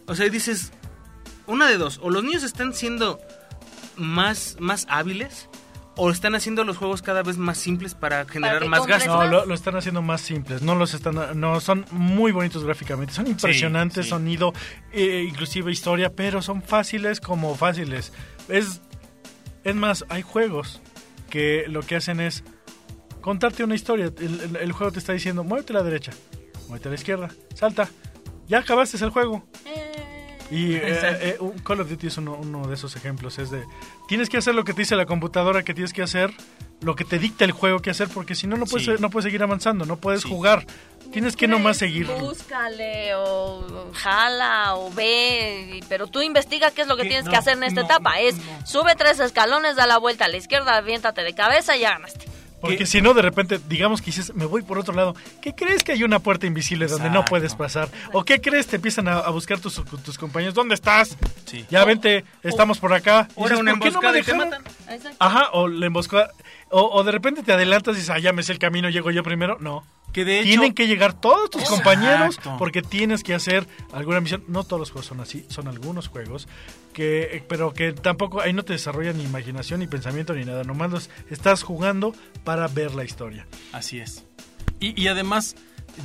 O 0.07 0.15
sea, 0.15 0.27
y 0.27 0.31
dices, 0.31 0.73
una 1.47 1.67
de 1.67 1.79
dos, 1.79 1.99
o 2.03 2.11
los 2.11 2.23
niños 2.25 2.43
están 2.43 2.75
siendo 2.75 3.19
más, 3.97 4.57
más 4.59 4.87
hábiles, 4.89 5.49
o 6.03 6.11
están 6.11 6.35
haciendo 6.35 6.65
los 6.65 6.79
juegos 6.79 7.03
cada 7.03 7.23
vez 7.23 7.37
más 7.37 7.59
simples 7.59 7.95
para 7.95 8.25
generar 8.25 8.65
más 8.67 8.81
compres 8.81 9.05
gasto. 9.05 9.23
No, 9.23 9.31
lo, 9.31 9.45
lo 9.45 9.55
están 9.55 9.77
haciendo 9.77 10.01
más 10.01 10.23
simples, 10.23 10.63
no 10.63 10.75
los 10.75 10.95
están, 10.95 11.39
no 11.39 11.61
son 11.61 11.85
muy 11.91 12.33
bonitos 12.33 12.65
gráficamente, 12.65 13.13
son 13.13 13.27
impresionantes, 13.27 14.07
sí. 14.07 14.11
sonido, 14.11 14.53
eh, 14.93 15.27
inclusive 15.29 15.71
historia, 15.71 16.11
pero 16.11 16.41
son 16.41 16.63
fáciles 16.63 17.21
como 17.21 17.55
fáciles. 17.55 18.13
Es, 18.49 18.81
es 19.63 19.75
más, 19.75 20.07
hay 20.09 20.23
juegos 20.23 20.81
que 21.29 21.65
lo 21.69 21.83
que 21.83 21.97
hacen 21.97 22.19
es 22.21 22.45
contarte 23.21 23.63
una 23.63 23.75
historia. 23.75 24.07
El, 24.19 24.41
el- 24.41 24.57
el 24.57 24.73
juego 24.73 24.93
te 24.93 24.99
está 25.01 25.13
diciendo, 25.13 25.45
muévete 25.45 25.75
a 25.75 25.77
la 25.77 25.83
derecha, 25.83 26.13
muévete 26.69 26.89
a 26.89 26.93
la 26.93 26.97
izquierda, 26.97 27.29
salta, 27.55 27.89
ya 28.49 28.61
acabaste 28.61 28.97
el 29.05 29.11
juego. 29.11 29.45
Y 30.51 30.75
eh, 30.75 30.81
eh, 31.39 31.39
Call 31.65 31.81
of 31.81 31.89
Duty 31.89 32.09
es 32.09 32.19
uno, 32.19 32.35
uno 32.35 32.67
de 32.67 32.75
esos 32.75 32.97
ejemplos. 32.97 33.39
Es 33.39 33.51
de, 33.51 33.65
tienes 34.09 34.29
que 34.29 34.37
hacer 34.39 34.55
lo 34.55 34.65
que 34.65 34.73
te 34.73 34.83
dice 34.83 34.97
la 34.97 35.07
computadora 35.07 35.63
que 35.63 35.75
tienes 35.75 35.93
que 35.93 36.03
hacer, 36.03 36.33
lo 36.81 36.97
que 36.97 37.05
te 37.05 37.19
dicta 37.19 37.45
el 37.45 37.53
juego 37.53 37.81
que 37.81 37.91
hacer, 37.91 38.09
porque 38.09 38.35
si 38.35 38.47
no, 38.47 38.57
no 38.57 38.67
puedes, 38.67 38.87
Sí. 38.87 38.93
no 38.99 39.11
puedes 39.11 39.25
seguir 39.25 39.43
avanzando, 39.43 39.85
no 39.85 39.97
puedes 39.97 40.23
Sí. 40.23 40.29
jugar. 40.29 40.67
Tienes 41.13 41.35
que 41.35 41.49
nomás 41.49 41.77
seguir. 41.77 42.07
Búscale 42.07 43.15
o 43.17 43.91
jala 43.95 44.77
o 44.77 44.93
ve, 44.93 45.83
pero 45.89 46.07
tú 46.07 46.23
investiga 46.23 46.71
qué 46.71 46.83
es 46.83 46.89
lo 46.89 46.97
que 46.97 47.03
tienes 47.03 47.25
no, 47.25 47.31
que 47.33 47.37
hacer 47.37 47.57
en 47.57 47.65
esta 47.65 47.81
no, 47.81 47.87
etapa. 47.87 48.21
Es 48.21 48.37
sube 48.65 48.95
tres 48.95 49.19
escalones, 49.19 49.75
da 49.77 49.87
la 49.89 49.99
vuelta 49.99 50.27
a 50.27 50.29
la 50.29 50.37
izquierda, 50.37 50.77
aviéntate 50.77 51.23
de 51.23 51.35
cabeza 51.35 51.77
y 51.77 51.81
ya 51.81 51.91
ganaste. 51.91 52.27
Porque 52.61 52.79
que- 52.79 52.87
si 52.87 53.01
no, 53.01 53.15
de 53.15 53.23
repente, 53.23 53.59
digamos 53.69 54.01
que 54.01 54.07
dices, 54.07 54.35
me 54.35 54.45
voy 54.45 54.63
por 54.63 54.79
otro 54.79 54.95
lado. 54.95 55.15
¿Qué 55.41 55.55
crees 55.55 55.83
que 55.83 55.93
hay 55.93 56.03
una 56.05 56.19
puerta 56.19 56.47
invisible 56.47 56.87
donde 56.87 57.09
no 57.11 57.25
puedes 57.25 57.55
pasar? 57.55 57.89
¿O 58.13 58.25
qué 58.25 58.41
crees? 58.41 58.67
Te 58.67 58.77
empiezan 58.77 59.09
a, 59.09 59.19
a 59.19 59.31
buscar 59.31 59.59
tus, 59.61 59.83
tus 60.03 60.19
compañeros. 60.19 60.55
¿Dónde 60.55 60.75
estás? 60.75 61.17
Sí. 61.47 61.65
Ya 61.71 61.85
vente, 61.85 62.25
estamos 62.43 62.79
por 62.79 62.93
acá. 62.93 63.29
Y 63.31 63.33
O 63.41 63.43
dices, 63.45 63.59
una 63.59 63.73
¿por 63.73 63.81
qué 63.83 63.91
no 63.91 64.01
me 64.03 64.09
emboscada 64.19 64.19
y 64.19 64.23
te 64.23 64.35
matan. 64.35 64.63
Ajá, 65.19 65.49
o 65.53 65.69
la 65.69 65.87
emboscada. 65.87 66.31
O, 66.71 66.83
o 66.83 67.03
de 67.03 67.13
repente 67.13 67.43
te 67.43 67.53
adelantas 67.53 67.95
y 67.95 67.99
dices, 67.99 68.11
ah, 68.11 68.19
ya 68.19 68.33
me 68.33 68.43
sé 68.43 68.53
el 68.53 68.59
camino, 68.59 68.89
llego 68.91 69.11
yo 69.11 69.23
primero. 69.23 69.57
No. 69.61 69.85
Que 70.13 70.25
de 70.25 70.41
hecho... 70.41 70.49
Tienen 70.49 70.75
que 70.75 70.87
llegar 70.87 71.13
todos 71.13 71.51
tus 71.51 71.63
Exacto. 71.63 71.83
compañeros 71.85 72.41
porque 72.59 72.83
tienes 72.83 73.23
que 73.23 73.35
hacer 73.35 73.67
alguna 73.93 74.21
misión. 74.21 74.45
No 74.49 74.65
todos 74.65 74.81
los 74.81 74.91
juegos 74.91 75.07
son 75.07 75.21
así, 75.21 75.45
son 75.49 75.69
algunos 75.69 76.09
juegos 76.09 76.49
que, 76.93 77.45
pero 77.49 77.73
que 77.73 77.93
tampoco 77.93 78.41
ahí 78.41 78.53
no 78.53 78.65
te 78.65 78.73
desarrollan 78.73 79.19
ni 79.19 79.25
imaginación 79.25 79.81
ni 79.81 79.87
pensamiento 79.87 80.35
ni 80.35 80.45
nada. 80.45 80.65
Nomás 80.65 80.91
los 80.91 81.11
estás 81.31 81.63
jugando 81.63 82.15
para 82.45 82.67
ver 82.69 82.95
la 82.95 83.05
historia. 83.05 83.47
Así 83.73 84.01
es. 84.01 84.25
Y, 84.81 85.01
y 85.01 85.09
además, 85.09 85.57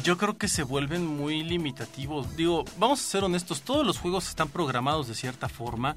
yo 0.04 0.18
creo 0.18 0.38
que 0.38 0.48
se 0.48 0.64
vuelven 0.64 1.06
muy 1.06 1.44
limitativos. 1.44 2.36
Digo, 2.36 2.66
vamos 2.78 3.00
a 3.00 3.04
ser 3.04 3.24
honestos, 3.24 3.62
todos 3.62 3.86
los 3.86 3.98
juegos 3.98 4.28
están 4.28 4.50
programados 4.50 5.08
de 5.08 5.16
cierta 5.16 5.50
forma 5.50 5.96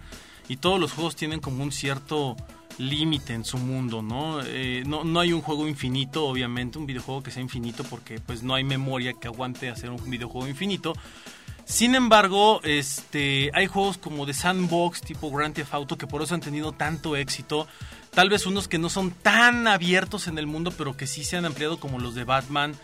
y 0.48 0.56
todos 0.56 0.80
los 0.80 0.92
juegos 0.92 1.16
tienen 1.16 1.40
como 1.40 1.62
un 1.62 1.72
cierto 1.72 2.36
límite 2.78 3.34
en 3.34 3.44
su 3.44 3.58
mundo, 3.58 4.02
¿no? 4.02 4.40
Eh, 4.44 4.82
¿no? 4.86 5.04
No 5.04 5.20
hay 5.20 5.32
un 5.32 5.42
juego 5.42 5.68
infinito, 5.68 6.26
obviamente, 6.26 6.78
un 6.78 6.86
videojuego 6.86 7.22
que 7.22 7.30
sea 7.30 7.42
infinito 7.42 7.84
porque 7.84 8.20
pues 8.20 8.42
no 8.42 8.54
hay 8.54 8.64
memoria 8.64 9.12
que 9.14 9.28
aguante 9.28 9.68
hacer 9.68 9.90
un 9.90 10.10
videojuego 10.10 10.48
infinito. 10.48 10.94
Sin 11.64 11.94
embargo, 11.94 12.62
este, 12.62 13.50
hay 13.52 13.66
juegos 13.66 13.98
como 13.98 14.24
de 14.24 14.32
sandbox 14.32 15.02
tipo 15.02 15.30
Grand 15.30 15.54
Theft 15.54 15.74
Auto 15.74 15.98
que 15.98 16.06
por 16.06 16.22
eso 16.22 16.34
han 16.34 16.40
tenido 16.40 16.72
tanto 16.72 17.14
éxito. 17.14 17.66
Tal 18.14 18.30
vez 18.30 18.46
unos 18.46 18.68
que 18.68 18.78
no 18.78 18.88
son 18.88 19.10
tan 19.10 19.68
abiertos 19.68 20.28
en 20.28 20.38
el 20.38 20.46
mundo, 20.46 20.72
pero 20.76 20.96
que 20.96 21.06
sí 21.06 21.24
se 21.24 21.36
han 21.36 21.44
ampliado 21.44 21.78
como 21.78 21.98
los 21.98 22.14
de 22.14 22.24
Batman, 22.24 22.74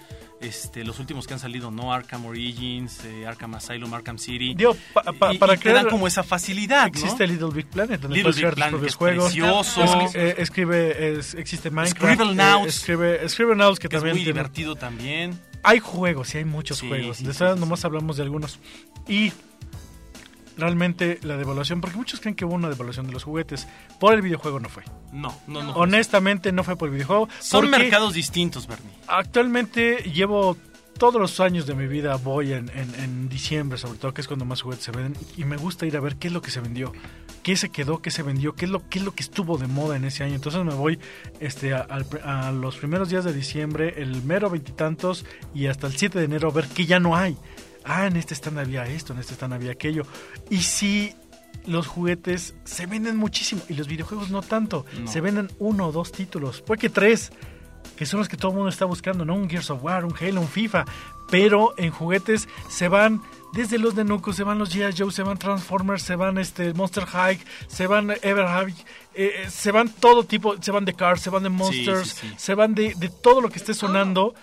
este, 0.46 0.84
los 0.84 0.98
últimos 0.98 1.26
que 1.26 1.34
han 1.34 1.40
salido, 1.40 1.70
¿no? 1.70 1.92
Arkham 1.92 2.26
Origins, 2.26 3.04
eh, 3.04 3.26
Arkham 3.26 3.54
Asylum, 3.54 3.92
Arkham 3.94 4.18
City. 4.18 4.54
Digo, 4.54 4.76
pa- 4.92 5.02
pa- 5.12 5.32
Y- 5.34 5.38
para 5.38 5.54
y 5.54 5.58
te 5.58 5.72
dan 5.72 5.88
como 5.88 6.06
esa 6.06 6.22
facilidad, 6.22 6.82
¿no? 6.82 6.86
Existe 6.88 7.26
Little 7.26 7.50
Big 7.52 7.66
Planet, 7.66 8.00
donde 8.00 8.16
Little 8.16 8.32
puedes 8.32 8.44
Big 8.44 8.54
Planet, 8.54 8.70
propios 8.72 8.80
que 8.80 8.88
es 8.88 8.96
juegos. 8.96 9.24
precioso. 9.32 10.00
Es- 10.02 10.14
eh, 10.14 10.34
escribe, 10.38 11.18
es- 11.18 11.34
existe 11.34 11.70
Minecraft. 11.70 12.14
Scribblenauts. 12.14 12.66
eh, 12.66 12.68
escribe, 12.68 13.28
Scribblenauts, 13.28 13.78
que, 13.78 13.88
que 13.88 13.96
es 13.96 14.00
también 14.02 14.16
muy 14.16 14.24
tiene- 14.24 14.38
divertido 14.38 14.76
también. 14.76 15.38
Hay 15.62 15.78
juegos, 15.80 16.34
y 16.34 16.38
hay 16.38 16.44
muchos 16.44 16.78
Sí, 16.78 16.88
juegos. 16.88 17.16
sí, 17.18 17.24
de 17.24 17.30
esas 17.30 17.54
sí, 17.54 17.60
nomás 17.60 17.84
hablamos 17.84 18.16
de 18.18 18.22
algunos. 18.24 18.58
Y 19.08 19.32
realmente 20.56 21.18
la 21.22 21.36
devaluación, 21.36 21.80
porque 21.80 21.96
muchos 21.96 22.20
creen 22.20 22.34
que 22.34 22.44
hubo 22.44 22.54
una 22.54 22.68
devaluación 22.68 23.06
de 23.06 23.12
los 23.12 23.24
juguetes. 23.24 23.66
Por 24.00 24.14
el 24.14 24.22
videojuego 24.22 24.60
no 24.60 24.68
fue. 24.68 24.82
No, 25.12 25.34
no, 25.46 25.62
no. 25.62 25.72
Honestamente 25.74 26.52
no 26.52 26.64
fue 26.64 26.76
por 26.76 26.88
el 26.88 26.94
videojuego. 26.94 27.28
Son 27.40 27.70
mercados 27.70 28.14
distintos, 28.14 28.66
Bernie. 28.66 28.90
Actualmente 29.06 29.96
llevo 30.12 30.56
todos 30.98 31.20
los 31.20 31.40
años 31.40 31.66
de 31.66 31.74
mi 31.74 31.88
vida, 31.88 32.14
voy 32.16 32.52
en, 32.52 32.68
en- 32.70 32.94
en 33.00 33.28
diciembre 33.28 33.78
sobre 33.78 33.98
todo, 33.98 34.14
que 34.14 34.20
es 34.20 34.28
cuando 34.28 34.44
más 34.44 34.62
juguetes 34.62 34.84
se 34.84 34.92
venden, 34.92 35.16
y 35.36 35.44
me 35.44 35.56
gusta 35.56 35.86
ir 35.86 35.96
a 35.96 36.00
ver 36.00 36.14
qué 36.16 36.28
es 36.28 36.32
lo 36.32 36.40
que 36.40 36.52
se 36.52 36.60
vendió, 36.60 36.92
qué 37.42 37.56
se 37.56 37.70
quedó, 37.70 38.00
qué 38.00 38.12
se 38.12 38.22
vendió, 38.22 38.54
qué 38.54 38.66
es 38.66 38.70
lo, 38.70 38.88
qué 38.88 39.00
es 39.00 39.04
lo 39.04 39.12
que 39.12 39.24
estuvo 39.24 39.58
de 39.58 39.66
moda 39.66 39.96
en 39.96 40.04
ese 40.04 40.22
año. 40.22 40.36
Entonces 40.36 40.62
me 40.64 40.72
voy 40.74 41.00
este, 41.40 41.74
a, 41.74 41.88
a 42.22 42.52
los 42.52 42.76
primeros 42.76 43.08
días 43.08 43.24
de 43.24 43.32
diciembre, 43.32 43.94
el 43.96 44.22
mero 44.22 44.50
veintitantos 44.50 45.24
y 45.52 45.66
hasta 45.66 45.88
el 45.88 45.96
7 45.96 46.16
de 46.20 46.26
enero 46.26 46.48
a 46.48 46.52
ver 46.52 46.66
qué 46.68 46.86
ya 46.86 47.00
no 47.00 47.16
hay. 47.16 47.36
Ah, 47.84 48.06
en 48.06 48.16
este 48.16 48.34
stand 48.34 48.58
había 48.58 48.86
esto, 48.86 49.12
en 49.12 49.18
este 49.18 49.34
stand 49.34 49.52
había 49.54 49.72
aquello. 49.72 50.04
Y 50.50 50.58
sí, 50.62 51.14
los 51.66 51.86
juguetes 51.86 52.54
se 52.64 52.86
venden 52.86 53.16
muchísimo 53.16 53.62
y 53.68 53.74
los 53.74 53.88
videojuegos 53.88 54.30
no 54.30 54.42
tanto. 54.42 54.86
No. 54.98 55.10
Se 55.10 55.20
venden 55.20 55.50
uno 55.58 55.88
o 55.88 55.92
dos 55.92 56.12
títulos, 56.12 56.62
puede 56.62 56.80
que 56.80 56.90
tres, 56.90 57.32
que 57.96 58.06
son 58.06 58.18
los 58.20 58.28
que 58.28 58.36
todo 58.36 58.50
el 58.50 58.56
mundo 58.56 58.70
está 58.70 58.84
buscando, 58.84 59.24
¿no? 59.24 59.34
Un 59.34 59.48
Gears 59.48 59.70
of 59.70 59.82
War, 59.82 60.04
un 60.04 60.14
Halo, 60.18 60.40
un 60.40 60.48
FIFA. 60.48 60.84
Pero 61.30 61.74
en 61.78 61.90
juguetes 61.90 62.48
se 62.68 62.88
van 62.88 63.22
desde 63.54 63.78
los 63.78 63.94
de 63.94 64.04
Nuco, 64.04 64.32
se 64.32 64.42
van 64.42 64.58
los 64.58 64.74
G.I. 64.74 64.94
Joe, 64.96 65.10
se 65.10 65.22
van 65.22 65.38
Transformers, 65.38 66.02
se 66.02 66.16
van 66.16 66.38
este 66.38 66.74
Monster 66.74 67.06
High, 67.06 67.38
se 67.66 67.86
van 67.86 68.10
Ever 68.22 68.46
High, 68.46 68.74
eh, 69.14 69.46
se 69.48 69.70
van 69.70 69.88
todo 69.88 70.24
tipo, 70.24 70.60
se 70.60 70.70
van 70.70 70.84
de 70.84 70.92
Cars, 70.92 71.22
se 71.22 71.30
van 71.30 71.44
de 71.44 71.48
Monsters, 71.48 72.08
sí, 72.08 72.28
sí. 72.28 72.34
se 72.36 72.54
van 72.54 72.74
de, 72.74 72.94
de 72.96 73.08
todo 73.08 73.40
lo 73.40 73.48
que 73.48 73.58
esté 73.58 73.72
sonando. 73.74 74.34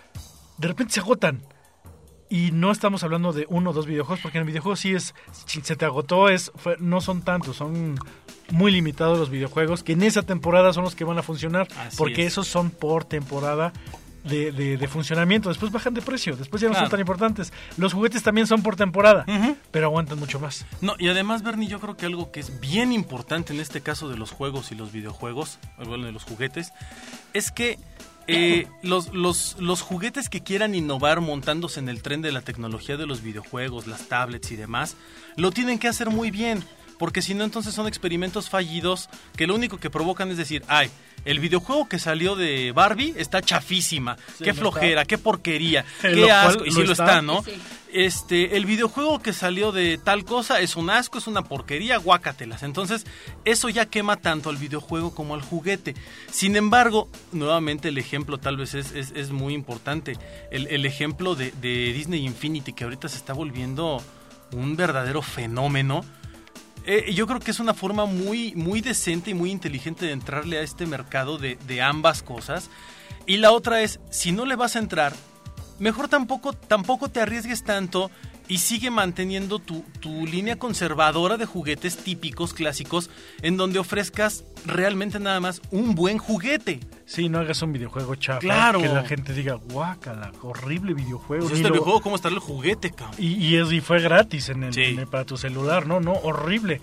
De 0.57 0.67
repente 0.67 0.93
se 0.93 1.01
agotan. 1.01 1.41
Y 2.31 2.51
no 2.51 2.71
estamos 2.71 3.03
hablando 3.03 3.33
de 3.33 3.45
uno 3.49 3.71
o 3.71 3.73
dos 3.73 3.85
videojuegos, 3.85 4.21
porque 4.21 4.37
en 4.37 4.43
el 4.43 4.47
videojuego 4.47 4.77
sí 4.77 4.93
es, 4.95 5.13
se 5.45 5.75
te 5.75 5.83
agotó, 5.85 6.29
es, 6.29 6.51
fue- 6.55 6.77
no 6.79 7.01
son 7.01 7.21
tantos, 7.23 7.57
son 7.57 7.99
muy 8.51 8.71
limitados 8.71 9.19
los 9.19 9.29
videojuegos, 9.29 9.83
que 9.83 9.91
en 9.91 10.01
esa 10.03 10.23
temporada 10.23 10.71
son 10.71 10.85
los 10.85 10.95
que 10.95 11.03
van 11.03 11.17
a 11.19 11.23
funcionar, 11.23 11.67
Así 11.77 11.97
porque 11.97 12.21
es. 12.25 12.33
esos 12.33 12.47
son 12.47 12.69
por 12.69 13.03
temporada 13.03 13.73
de, 14.23 14.51
de- 14.53 14.77
de 14.77 14.87
funcionamiento, 14.87 15.49
después 15.49 15.71
bajan 15.73 15.93
de 15.93 16.01
precio, 16.01 16.37
después 16.37 16.61
ya 16.61 16.67
no 16.69 16.73
Claro. 16.73 16.85
son 16.85 16.91
tan 16.91 16.99
importantes. 17.01 17.51
Los 17.77 17.91
juguetes 17.93 18.23
también 18.23 18.47
son 18.47 18.61
por 18.63 18.77
temporada, 18.77 19.25
pero 19.71 19.87
aguantan 19.87 20.17
mucho 20.17 20.39
más. 20.39 20.65
No, 20.79 20.93
y 20.99 21.09
además, 21.09 21.43
Bernie, 21.43 21.67
yo 21.67 21.79
creo 21.81 21.97
que 21.97 22.05
algo 22.05 22.31
que 22.31 22.39
es 22.39 22.61
bien 22.61 22.93
importante 22.93 23.51
en 23.51 23.59
este 23.59 23.81
caso 23.81 24.07
de 24.07 24.15
los 24.17 24.31
juegos 24.31 24.71
y 24.71 24.75
los 24.75 24.93
videojuegos, 24.93 25.59
bueno, 25.85 26.05
de 26.05 26.11
los 26.13 26.23
juguetes, 26.23 26.71
es 27.33 27.51
que 27.51 27.77
eh, 28.27 28.67
los, 28.81 29.13
los, 29.13 29.55
los 29.59 29.81
juguetes 29.81 30.29
que 30.29 30.41
quieran 30.41 30.75
innovar 30.75 31.21
montándose 31.21 31.79
en 31.79 31.89
el 31.89 32.01
tren 32.01 32.21
de 32.21 32.31
la 32.31 32.41
tecnología 32.41 32.97
de 32.97 33.05
los 33.07 33.21
videojuegos, 33.21 33.87
las 33.87 34.07
tablets 34.07 34.51
y 34.51 34.55
demás, 34.55 34.95
lo 35.35 35.51
tienen 35.51 35.79
que 35.79 35.87
hacer 35.87 36.09
muy 36.09 36.31
bien. 36.31 36.63
Porque 36.97 37.23
si 37.23 37.33
no, 37.33 37.43
entonces 37.43 37.73
son 37.73 37.87
experimentos 37.87 38.47
fallidos 38.47 39.09
que 39.35 39.47
lo 39.47 39.55
único 39.55 39.79
que 39.79 39.89
provocan 39.89 40.29
es 40.29 40.37
decir, 40.37 40.63
ay, 40.67 40.91
el 41.25 41.39
videojuego 41.39 41.87
que 41.87 41.99
salió 41.99 42.35
de 42.35 42.71
Barbie 42.71 43.13
está 43.17 43.41
chafísima, 43.41 44.17
Sí, 44.37 44.43
qué 44.43 44.53
lo 44.53 44.59
flojera, 44.59 45.05
qué 45.05 45.17
porquería, 45.17 45.85
qué 46.01 46.31
asco, 46.31 46.65
y 46.65 46.71
sí 46.71 46.83
lo 46.83 46.91
está. 46.91 47.05
está, 47.05 47.21
¿no? 47.21 47.43
Sí. 47.43 47.51
Este, 47.93 48.55
el 48.55 48.65
videojuego 48.65 49.19
que 49.19 49.33
salió 49.33 49.73
de 49.73 49.97
tal 49.97 50.23
cosa 50.23 50.61
es 50.61 50.77
un 50.77 50.89
asco, 50.89 51.17
es 51.17 51.27
una 51.27 51.43
porquería, 51.43 51.97
guácatelas. 51.97 52.63
Entonces, 52.63 53.05
eso 53.43 53.67
ya 53.67 53.85
quema 53.85 54.15
tanto 54.15 54.49
al 54.49 54.55
videojuego 54.55 55.13
como 55.13 55.35
al 55.35 55.41
juguete. 55.41 55.95
Sin 56.31 56.55
embargo, 56.55 57.09
nuevamente 57.33 57.89
el 57.89 57.97
ejemplo 57.97 58.37
tal 58.37 58.55
vez 58.55 58.75
es, 58.75 58.93
es, 58.93 59.11
es 59.13 59.31
muy 59.31 59.53
importante. 59.53 60.17
El, 60.51 60.67
el 60.67 60.85
ejemplo 60.85 61.35
de, 61.35 61.51
de 61.61 61.91
Disney 61.91 62.25
Infinity, 62.25 62.71
que 62.71 62.85
ahorita 62.85 63.09
se 63.09 63.17
está 63.17 63.33
volviendo 63.33 64.01
un 64.53 64.77
verdadero 64.77 65.21
fenómeno. 65.21 66.05
Eh, 66.85 67.13
yo 67.13 67.27
creo 67.27 67.39
que 67.39 67.51
es 67.51 67.59
una 67.59 67.73
forma 67.73 68.05
muy, 68.05 68.55
muy 68.55 68.81
decente 68.81 69.31
y 69.31 69.33
muy 69.33 69.51
inteligente 69.51 70.05
de 70.05 70.13
entrarle 70.13 70.57
a 70.57 70.61
este 70.61 70.85
mercado 70.85 71.37
de, 71.37 71.57
de 71.67 71.81
ambas 71.81 72.23
cosas. 72.23 72.69
Y 73.25 73.37
la 73.37 73.51
otra 73.51 73.81
es, 73.81 73.99
si 74.09 74.31
no 74.31 74.45
le 74.45 74.55
vas 74.55 74.75
a 74.75 74.79
entrar, 74.79 75.13
mejor 75.79 76.07
tampoco, 76.07 76.53
tampoco 76.53 77.09
te 77.09 77.21
arriesgues 77.21 77.63
tanto 77.63 78.09
y 78.47 78.57
sigue 78.57 78.91
manteniendo 78.91 79.59
tu, 79.59 79.83
tu 79.99 80.25
línea 80.25 80.57
conservadora 80.57 81.37
de 81.37 81.45
juguetes 81.45 81.97
típicos, 81.97 82.53
clásicos, 82.53 83.09
en 83.41 83.55
donde 83.57 83.79
ofrezcas 83.79 84.43
realmente 84.65 85.19
nada 85.19 85.39
más 85.39 85.61
un 85.71 85.95
buen 85.95 86.17
juguete. 86.17 86.79
Sí, 87.05 87.29
no 87.29 87.39
hagas 87.39 87.61
un 87.61 87.73
videojuego 87.73 88.15
chafa, 88.15 88.39
Claro. 88.39 88.81
que 88.81 88.87
la 88.87 89.03
gente 89.03 89.33
diga, 89.33 89.53
guácala, 89.55 90.31
horrible 90.41 90.93
videojuego. 90.93 91.43
Pues 91.43 91.55
este 91.57 91.67
lo- 91.67 91.73
videojuego, 91.73 92.01
¿cómo 92.01 92.15
está 92.15 92.27
el 92.29 92.39
juguete, 92.39 92.91
cabrón? 92.91 93.15
Y, 93.19 93.33
y, 93.33 93.55
es, 93.57 93.71
y 93.71 93.81
fue 93.81 94.01
gratis 94.01 94.49
en 94.49 94.63
el, 94.63 94.73
Sí. 94.73 94.81
en 94.83 94.99
el- 94.99 95.07
para 95.07 95.25
tu 95.25 95.37
celular, 95.37 95.87
¿no? 95.87 95.99
No, 95.99 96.13
horrible. 96.13 96.81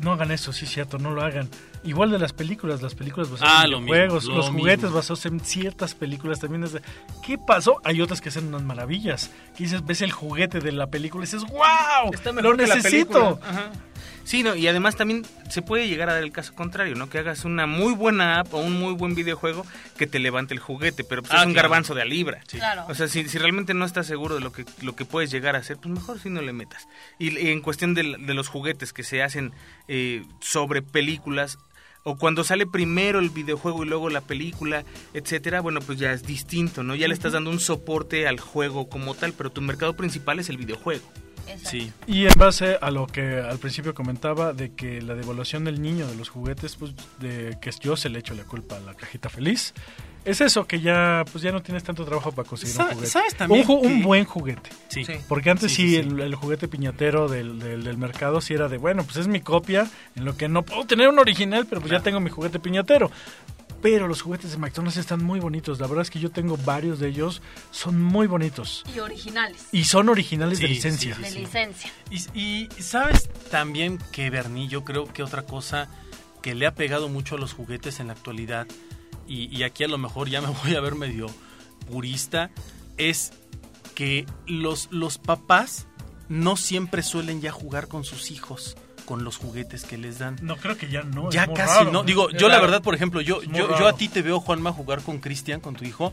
No 0.00 0.12
hagan 0.12 0.30
eso, 0.30 0.52
sí, 0.52 0.66
cierto, 0.66 0.98
no 0.98 1.10
lo 1.10 1.22
hagan. 1.22 1.48
Igual 1.84 2.10
de 2.10 2.18
las 2.18 2.32
películas, 2.32 2.80
las 2.82 2.94
películas 2.94 3.30
basadas 3.30 3.54
Ah, 3.54 3.64
en 3.64 3.70
lo 3.70 3.80
mismo, 3.80 3.94
juegos, 3.96 4.24
lo 4.24 4.36
los 4.36 4.48
juguetes 4.50 4.82
mismo. 4.84 4.96
basados 4.96 5.26
en 5.26 5.40
ciertas 5.40 5.94
películas 5.94 6.40
también 6.40 6.64
es 6.64 6.72
de, 6.72 6.82
¿qué 7.24 7.36
pasó? 7.38 7.80
Hay 7.84 8.00
otras 8.00 8.20
que 8.20 8.30
hacen 8.30 8.46
unas 8.48 8.62
maravillas. 8.62 9.30
Que 9.56 9.64
dices, 9.64 9.84
ves 9.84 10.00
el 10.02 10.12
juguete 10.12 10.60
de 10.60 10.72
la 10.72 10.86
película 10.88 11.24
y 11.24 11.26
dices, 11.26 11.42
¡wow! 11.50 12.12
Está 12.12 12.30
¡Lo 12.32 12.54
mejor 12.54 12.56
necesito! 12.58 13.38
Sí, 14.30 14.44
no, 14.44 14.54
y 14.54 14.68
además 14.68 14.94
también 14.94 15.26
se 15.48 15.60
puede 15.60 15.88
llegar 15.88 16.08
a 16.08 16.14
dar 16.14 16.22
el 16.22 16.30
caso 16.30 16.54
contrario, 16.54 16.94
¿no? 16.94 17.10
Que 17.10 17.18
hagas 17.18 17.44
una 17.44 17.66
muy 17.66 17.94
buena 17.94 18.38
app 18.38 18.54
o 18.54 18.58
un 18.58 18.78
muy 18.78 18.94
buen 18.94 19.16
videojuego 19.16 19.66
que 19.98 20.06
te 20.06 20.20
levante 20.20 20.54
el 20.54 20.60
juguete, 20.60 21.02
pero 21.02 21.22
pues 21.22 21.32
Ah, 21.34 21.40
es 21.40 21.46
un 21.46 21.52
claro. 21.52 21.68
garbanzo 21.68 21.96
de 21.96 22.02
a 22.02 22.04
libra. 22.04 22.40
Claro. 22.48 22.84
O 22.88 22.94
sea, 22.94 23.08
si, 23.08 23.28
si 23.28 23.38
realmente 23.38 23.74
no 23.74 23.84
estás 23.84 24.06
seguro 24.06 24.36
de 24.36 24.40
lo 24.40 24.52
que, 24.52 24.64
lo 24.82 24.94
que 24.94 25.04
puedes 25.04 25.32
llegar 25.32 25.56
a 25.56 25.58
hacer, 25.58 25.78
pues 25.78 25.92
mejor 25.92 26.20
si 26.20 26.30
no 26.30 26.42
le 26.42 26.52
metas. 26.52 26.86
Y, 27.18 27.36
y 27.40 27.48
en 27.48 27.60
cuestión 27.60 27.92
de, 27.94 28.04
de 28.20 28.34
los 28.34 28.46
juguetes 28.46 28.92
que 28.92 29.02
se 29.02 29.20
hacen 29.20 29.52
eh, 29.88 30.22
sobre 30.38 30.80
películas, 30.80 31.58
o 32.02 32.16
cuando 32.16 32.44
sale 32.44 32.66
primero 32.66 33.18
el 33.18 33.30
videojuego 33.30 33.84
y 33.84 33.88
luego 33.88 34.10
la 34.10 34.20
película, 34.20 34.84
etcétera, 35.14 35.60
bueno, 35.60 35.80
pues 35.80 35.98
ya 35.98 36.12
es 36.12 36.22
distinto, 36.22 36.82
¿no? 36.82 36.94
Ya 36.94 37.08
le 37.08 37.14
estás 37.14 37.32
dando 37.32 37.50
un 37.50 37.60
soporte 37.60 38.26
al 38.26 38.40
juego 38.40 38.88
como 38.88 39.14
tal, 39.14 39.32
pero 39.32 39.50
tu 39.50 39.60
mercado 39.60 39.94
principal 39.94 40.38
es 40.38 40.48
el 40.48 40.56
videojuego. 40.56 41.06
Exacto. 41.46 41.70
Sí. 41.70 41.92
Y 42.06 42.26
en 42.26 42.34
base 42.36 42.78
a 42.80 42.90
lo 42.90 43.06
que 43.06 43.40
al 43.40 43.58
principio 43.58 43.92
comentaba 43.94 44.52
de 44.52 44.72
que 44.74 45.02
la 45.02 45.14
devaluación 45.14 45.64
del 45.64 45.82
niño 45.82 46.06
de 46.06 46.14
los 46.14 46.28
juguetes, 46.28 46.76
pues 46.76 46.92
de 47.18 47.58
que 47.60 47.70
yo 47.80 47.96
se 47.96 48.08
le 48.08 48.20
echo 48.20 48.34
la 48.34 48.44
culpa 48.44 48.76
a 48.76 48.80
la 48.80 48.94
cajita 48.94 49.28
feliz, 49.28 49.74
es 50.24 50.40
eso, 50.40 50.66
que 50.66 50.80
ya 50.80 51.24
pues 51.30 51.42
ya 51.42 51.52
no 51.52 51.62
tienes 51.62 51.82
tanto 51.84 52.04
trabajo 52.04 52.32
para 52.32 52.48
conseguir 52.48 52.76
un 52.78 52.86
juguete. 52.88 53.06
¿sabes 53.06 53.34
también 53.34 53.62
un, 53.62 53.66
ju- 53.66 53.80
un 53.86 53.98
que- 54.00 54.04
buen 54.04 54.24
juguete. 54.24 54.70
Sí. 54.88 55.04
Sí. 55.04 55.14
Porque 55.28 55.50
antes 55.50 55.70
Sí, 55.72 55.76
sí, 55.76 55.82
sí, 55.82 56.02
sí. 56.02 56.08
El, 56.08 56.20
el 56.20 56.34
juguete 56.34 56.68
piñatero 56.68 57.28
del, 57.28 57.58
del, 57.58 57.84
del 57.84 57.96
mercado 57.98 58.40
sí 58.40 58.54
era 58.54 58.68
de, 58.68 58.78
bueno, 58.78 59.04
pues 59.04 59.16
es 59.16 59.28
mi 59.28 59.40
copia, 59.40 59.88
en 60.16 60.24
lo 60.24 60.36
que 60.36 60.48
no 60.48 60.62
puedo 60.62 60.84
tener 60.86 61.08
un 61.08 61.18
original, 61.18 61.66
pero 61.68 61.80
pues 61.80 61.90
ya 61.92 62.00
tengo 62.00 62.20
mi 62.20 62.30
juguete 62.30 62.58
piñatero. 62.58 63.10
Pero 63.82 64.08
los 64.08 64.20
juguetes 64.20 64.50
de 64.50 64.58
McDonald's 64.58 64.98
están 64.98 65.24
muy 65.24 65.40
bonitos. 65.40 65.80
La 65.80 65.86
verdad 65.86 66.02
es 66.02 66.10
que 66.10 66.20
yo 66.20 66.30
tengo 66.30 66.58
varios 66.58 66.98
de 66.98 67.08
ellos, 67.08 67.40
son 67.70 68.02
muy 68.02 68.26
bonitos. 68.26 68.84
Y 68.94 68.98
originales. 68.98 69.68
Y 69.72 69.84
son 69.84 70.10
originales 70.10 70.58
de 70.60 70.66
Sí, 70.66 70.74
licencia. 70.74 71.14
sí, 71.16 71.22
de 71.22 71.30
licencia. 71.30 71.90
Y, 72.10 72.16
y 72.78 72.82
sabes 72.82 73.30
también 73.50 73.98
que 74.12 74.28
Bernie, 74.28 74.68
yo 74.68 74.84
creo 74.84 75.06
que 75.10 75.22
otra 75.22 75.46
cosa 75.46 75.88
que 76.42 76.54
le 76.54 76.66
ha 76.66 76.74
pegado 76.74 77.08
mucho 77.08 77.36
a 77.36 77.38
los 77.38 77.54
juguetes 77.54 78.00
en 78.00 78.08
la 78.08 78.12
actualidad, 78.12 78.66
y, 79.30 79.54
y 79.56 79.62
aquí 79.62 79.84
a 79.84 79.88
lo 79.88 79.96
mejor 79.98 80.28
ya 80.28 80.40
me 80.40 80.48
voy 80.64 80.74
a 80.74 80.80
ver 80.80 80.94
medio 80.96 81.26
purista, 81.90 82.50
es 82.96 83.32
que 83.94 84.26
los, 84.46 84.88
los 84.90 85.18
papás 85.18 85.86
no 86.28 86.56
siempre 86.56 87.02
suelen 87.02 87.40
ya 87.40 87.50
jugar 87.52 87.88
con 87.88 88.04
sus 88.04 88.30
hijos 88.30 88.76
con 89.06 89.24
los 89.24 89.38
juguetes 89.38 89.82
que 89.84 89.98
les 89.98 90.20
dan. 90.20 90.36
No, 90.40 90.56
creo 90.56 90.76
que 90.76 90.88
ya 90.88 91.02
no. 91.02 91.30
ya 91.32 91.42
es 91.42 91.48
muy 91.48 91.56
casi 91.56 91.78
raro. 91.80 91.90
no. 91.90 92.04
Digo, 92.04 92.30
yo 92.30 92.48
la 92.48 92.60
verdad, 92.60 92.80
por 92.80 92.94
ejemplo, 92.94 93.20
yo, 93.20 93.42
yo, 93.42 93.76
yo 93.76 93.88
a 93.88 93.96
ti 93.96 94.06
te 94.08 94.22
veo, 94.22 94.38
Juanma, 94.38 94.72
jugar 94.72 95.02
con 95.02 95.18
Cristian, 95.18 95.60
con 95.60 95.74
tu 95.74 95.84
hijo. 95.84 96.12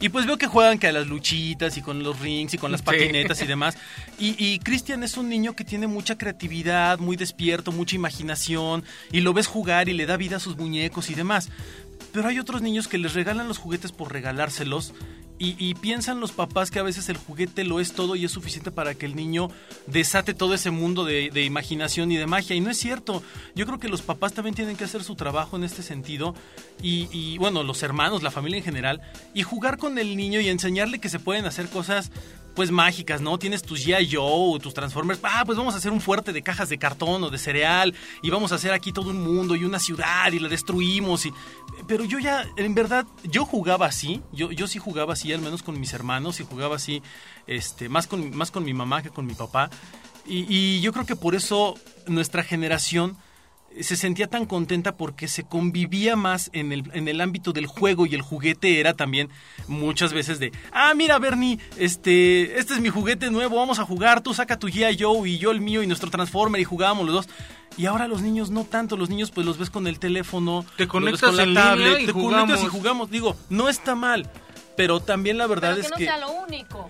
Y 0.00 0.08
pues 0.08 0.24
veo 0.24 0.38
que 0.38 0.46
juegan 0.46 0.78
que 0.78 0.86
a 0.86 0.92
las 0.92 1.06
luchitas 1.06 1.76
y 1.76 1.82
con 1.82 2.02
los 2.02 2.18
rings 2.20 2.54
y 2.54 2.56
con 2.58 2.72
las 2.72 2.80
Sí. 2.80 2.86
patinetas 2.86 3.42
y 3.42 3.46
demás. 3.54 3.76
Y, 4.18 4.42
y 4.42 4.58
Cristian 4.60 5.02
es 5.02 5.18
un 5.18 5.28
niño 5.28 5.54
que 5.54 5.64
tiene 5.64 5.86
mucha 5.86 6.16
creatividad, 6.16 6.98
muy 6.98 7.16
despierto, 7.16 7.72
mucha 7.72 7.96
imaginación. 7.96 8.84
Y 9.12 9.20
lo 9.20 9.34
ves 9.34 9.46
jugar 9.46 9.90
y 9.90 9.92
le 9.92 10.06
da 10.06 10.16
vida 10.16 10.36
a 10.36 10.40
sus 10.40 10.56
muñecos 10.56 11.10
y 11.10 11.14
demás. 11.14 11.50
Pero 12.12 12.28
hay 12.28 12.38
otros 12.38 12.62
niños 12.62 12.88
que 12.88 12.98
les 12.98 13.14
regalan 13.14 13.48
los 13.48 13.58
juguetes 13.58 13.92
por 13.92 14.12
regalárselos. 14.12 14.94
Y, 15.42 15.72
piensan 15.76 16.20
los 16.20 16.32
papás 16.32 16.70
que 16.70 16.80
a 16.80 16.82
veces 16.82 17.08
el 17.08 17.16
juguete 17.16 17.64
lo 17.64 17.80
es 17.80 17.94
todo 17.94 18.14
y 18.14 18.26
es 18.26 18.30
suficiente 18.30 18.70
para 18.70 18.94
que 18.94 19.06
el 19.06 19.16
niño 19.16 19.48
desate 19.86 20.34
todo 20.34 20.52
ese 20.52 20.70
mundo 20.70 21.06
de, 21.06 21.30
de 21.32 21.44
imaginación 21.44 22.12
y 22.12 22.18
de 22.18 22.26
magia. 22.26 22.54
Y 22.54 22.60
no 22.60 22.68
es 22.68 22.76
cierto. 22.76 23.22
Yo 23.54 23.64
creo 23.64 23.78
que 23.78 23.88
los 23.88 24.02
papás 24.02 24.34
también 24.34 24.54
tienen 24.54 24.76
que 24.76 24.84
hacer 24.84 25.02
su 25.02 25.14
trabajo 25.14 25.56
en 25.56 25.64
este 25.64 25.82
sentido. 25.82 26.34
Y, 26.82 27.08
y, 27.10 27.38
bueno, 27.38 27.62
los 27.62 27.82
hermanos, 27.82 28.22
la 28.22 28.30
familia 28.30 28.58
en 28.58 28.64
general. 28.64 29.00
Y 29.32 29.42
jugar 29.42 29.78
con 29.78 29.96
el 29.96 30.14
niño 30.14 30.42
y 30.42 30.50
enseñarle 30.50 30.98
que 30.98 31.08
se 31.08 31.18
pueden 31.18 31.46
hacer 31.46 31.70
cosas 31.70 32.10
pues 32.54 32.70
mágicas, 32.70 33.20
¿no? 33.20 33.38
Tienes 33.38 33.62
tus 33.62 33.86
G.I. 33.86 34.08
Joe, 34.12 34.58
tus 34.60 34.74
Transformers. 34.74 35.20
Ah, 35.22 35.42
pues 35.44 35.56
vamos 35.56 35.74
a 35.74 35.78
hacer 35.78 35.92
un 35.92 36.00
fuerte 36.00 36.32
de 36.32 36.42
cajas 36.42 36.68
de 36.68 36.78
cartón 36.78 37.22
o 37.24 37.30
de 37.30 37.38
cereal. 37.38 37.94
Y 38.22 38.30
vamos 38.30 38.52
a 38.52 38.56
hacer 38.56 38.72
aquí 38.72 38.92
todo 38.92 39.10
un 39.10 39.22
mundo 39.22 39.56
y 39.56 39.64
una 39.64 39.78
ciudad 39.78 40.30
y 40.32 40.38
la 40.38 40.48
destruimos. 40.48 41.26
Y... 41.26 41.32
Pero 41.86 42.04
yo 42.04 42.18
ya, 42.18 42.44
en 42.56 42.74
verdad, 42.74 43.06
yo 43.24 43.44
jugaba 43.44 43.86
así. 43.86 44.22
Yo, 44.32 44.50
yo 44.52 44.66
sí 44.66 44.78
jugaba 44.78 45.12
así, 45.12 45.32
al 45.32 45.40
menos 45.40 45.62
con 45.62 45.78
mis 45.78 45.92
hermanos. 45.92 46.40
Y 46.40 46.44
jugaba 46.44 46.76
así, 46.76 47.02
este, 47.46 47.88
más 47.88 48.06
con, 48.06 48.36
más 48.36 48.50
con 48.50 48.64
mi 48.64 48.74
mamá 48.74 49.02
que 49.02 49.10
con 49.10 49.26
mi 49.26 49.34
papá. 49.34 49.70
Y, 50.26 50.46
y 50.48 50.80
yo 50.80 50.92
creo 50.92 51.06
que 51.06 51.16
por 51.16 51.34
eso 51.34 51.74
nuestra 52.06 52.42
generación 52.42 53.16
se 53.80 53.96
sentía 53.96 54.26
tan 54.26 54.46
contenta 54.46 54.96
porque 54.96 55.28
se 55.28 55.44
convivía 55.44 56.16
más 56.16 56.50
en 56.52 56.72
el, 56.72 56.90
en 56.92 57.08
el 57.08 57.20
ámbito 57.20 57.52
del 57.52 57.66
juego 57.66 58.04
y 58.06 58.14
el 58.14 58.22
juguete 58.22 58.80
era 58.80 58.94
también 58.94 59.28
muchas 59.68 60.12
veces 60.12 60.38
de, 60.40 60.52
ah, 60.72 60.92
mira 60.94 61.18
Bernie, 61.18 61.58
este, 61.78 62.58
este 62.58 62.74
es 62.74 62.80
mi 62.80 62.88
juguete 62.88 63.30
nuevo, 63.30 63.56
vamos 63.56 63.78
a 63.78 63.84
jugar, 63.84 64.22
tú 64.22 64.34
saca 64.34 64.58
tu 64.58 64.68
G.I. 64.68 64.96
Joe 65.00 65.28
y 65.28 65.38
yo 65.38 65.50
el 65.52 65.60
mío 65.60 65.82
y 65.82 65.86
nuestro 65.86 66.10
Transformer 66.10 66.60
y 66.60 66.64
jugábamos 66.64 67.06
los 67.06 67.14
dos. 67.14 67.28
Y 67.76 67.86
ahora 67.86 68.08
los 68.08 68.20
niños 68.20 68.50
no 68.50 68.64
tanto, 68.64 68.96
los 68.96 69.08
niños 69.08 69.30
pues 69.30 69.46
los 69.46 69.56
ves 69.56 69.70
con 69.70 69.86
el 69.86 69.98
teléfono, 70.00 70.66
Te 70.76 70.88
conectas 70.88 71.30
con 71.30 71.36
la 71.36 71.44
en 71.44 71.48
línea 71.50 71.64
tablet, 71.64 72.00
y 72.00 72.06
te 72.06 72.12
conectas 72.12 72.48
y 72.64 72.66
jugamos. 72.66 72.70
jugamos. 72.72 73.10
Digo, 73.10 73.36
no 73.48 73.68
está 73.68 73.94
mal, 73.94 74.28
pero 74.76 74.98
también 75.00 75.38
la 75.38 75.46
verdad 75.46 75.76
Pero 75.76 75.80
que 75.80 75.86
es 75.86 75.90
no 75.90 75.96
que 75.96 76.04
sea 76.04 76.18
lo 76.18 76.32
único. 76.32 76.88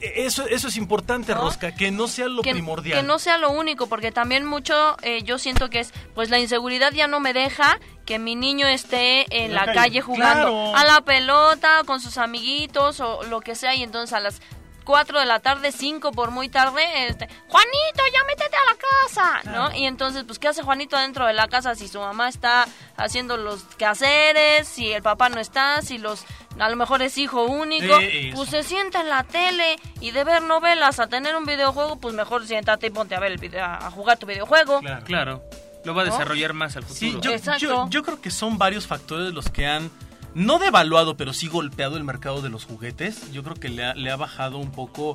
Eso, 0.00 0.46
eso 0.46 0.68
es 0.68 0.76
importante, 0.76 1.34
¿No? 1.34 1.40
Rosca, 1.40 1.74
que 1.74 1.90
no 1.90 2.06
sea 2.06 2.28
lo 2.28 2.42
que, 2.42 2.52
primordial. 2.52 3.00
que 3.00 3.06
no 3.06 3.18
sea 3.18 3.36
lo 3.38 3.50
único, 3.50 3.88
porque 3.88 4.12
también 4.12 4.44
mucho 4.44 4.96
eh, 5.02 5.22
yo 5.24 5.38
siento 5.38 5.70
que 5.70 5.80
es, 5.80 5.92
pues 6.14 6.30
la 6.30 6.38
inseguridad 6.38 6.92
ya 6.92 7.08
no 7.08 7.18
me 7.18 7.32
deja 7.32 7.80
que 8.06 8.18
mi 8.18 8.36
niño 8.36 8.66
esté 8.68 9.26
en 9.44 9.54
la, 9.54 9.72
calle, 9.72 10.00
jugando 10.00 10.48
Claro. 10.50 10.76
a 10.76 10.84
la 10.84 11.00
pelota 11.00 11.82
con 11.84 12.00
sus 12.00 12.16
amiguitos 12.16 13.00
o 13.00 13.24
lo 13.24 13.40
que 13.40 13.54
sea 13.54 13.74
y 13.74 13.82
entonces 13.82 14.12
a 14.14 14.20
las 14.20 14.40
4 14.84 15.20
de 15.20 15.26
la 15.26 15.40
tarde, 15.40 15.70
5 15.70 16.12
por 16.12 16.30
muy 16.30 16.48
tarde, 16.48 16.82
este, 17.08 17.28
Juanito, 17.48 18.02
ya 18.10 18.24
métete 18.26 18.56
a 18.56 18.64
la 18.64 18.78
casa, 18.78 19.50
¿no? 19.50 19.76
Y 19.76 19.84
entonces, 19.84 20.24
pues, 20.24 20.38
¿qué 20.38 20.48
hace 20.48 20.62
Juanito 20.62 20.96
dentro 20.96 21.26
de 21.26 21.34
la 21.34 21.46
casa 21.46 21.74
si 21.74 21.88
su 21.88 21.98
mamá 22.00 22.30
está 22.30 22.66
haciendo 22.96 23.36
los 23.36 23.64
quehaceres, 23.76 24.66
si 24.66 24.90
el 24.90 25.02
papá 25.02 25.28
no 25.28 25.40
está, 25.40 25.82
si 25.82 25.98
los, 25.98 26.24
a 26.58 26.68
lo 26.68 26.76
mejor 26.76 27.02
es 27.02 27.16
hijo 27.18 27.44
único, 27.44 27.98
eso. 27.98 28.36
pues 28.36 28.50
se 28.50 28.62
sienta 28.62 29.00
en 29.00 29.08
la 29.08 29.24
tele 29.24 29.76
y 30.00 30.10
de 30.10 30.24
ver 30.24 30.42
novelas 30.42 30.98
a 31.00 31.06
tener 31.08 31.36
un 31.36 31.44
videojuego, 31.44 31.98
pues 32.00 32.14
mejor 32.14 32.46
siéntate 32.46 32.88
y 32.88 32.90
ponte 32.90 33.14
a 33.14 33.20
ver 33.20 33.32
el 33.32 33.38
video, 33.38 33.64
a 33.64 33.90
jugar 33.90 34.18
tu 34.18 34.26
videojuego. 34.26 34.80
Claro. 34.80 35.04
Claro, 35.04 35.42
lo 35.84 35.94
va 35.94 36.02
a 36.02 36.06
¿No? 36.06 36.12
desarrollar 36.12 36.52
más 36.54 36.76
al 36.76 36.84
Sí, 36.86 37.12
futuro. 37.12 37.36
yo, 37.36 37.56
yo, 37.58 37.88
yo 37.90 38.02
creo 38.02 38.20
que 38.20 38.30
son 38.30 38.58
varios 38.58 38.86
factores 38.86 39.32
los 39.32 39.48
que 39.50 39.66
han, 39.66 39.90
no 40.34 40.58
devaluado, 40.58 41.16
pero 41.16 41.32
sí 41.32 41.48
golpeado 41.48 41.96
el 41.96 42.04
mercado 42.04 42.42
de 42.42 42.48
los 42.50 42.64
juguetes. 42.64 43.30
Yo 43.32 43.42
creo 43.42 43.54
que 43.56 43.68
le 43.68 43.84
ha, 43.84 43.94
le 43.94 44.10
ha 44.10 44.16
bajado 44.16 44.58
un 44.58 44.70
poco, 44.72 45.14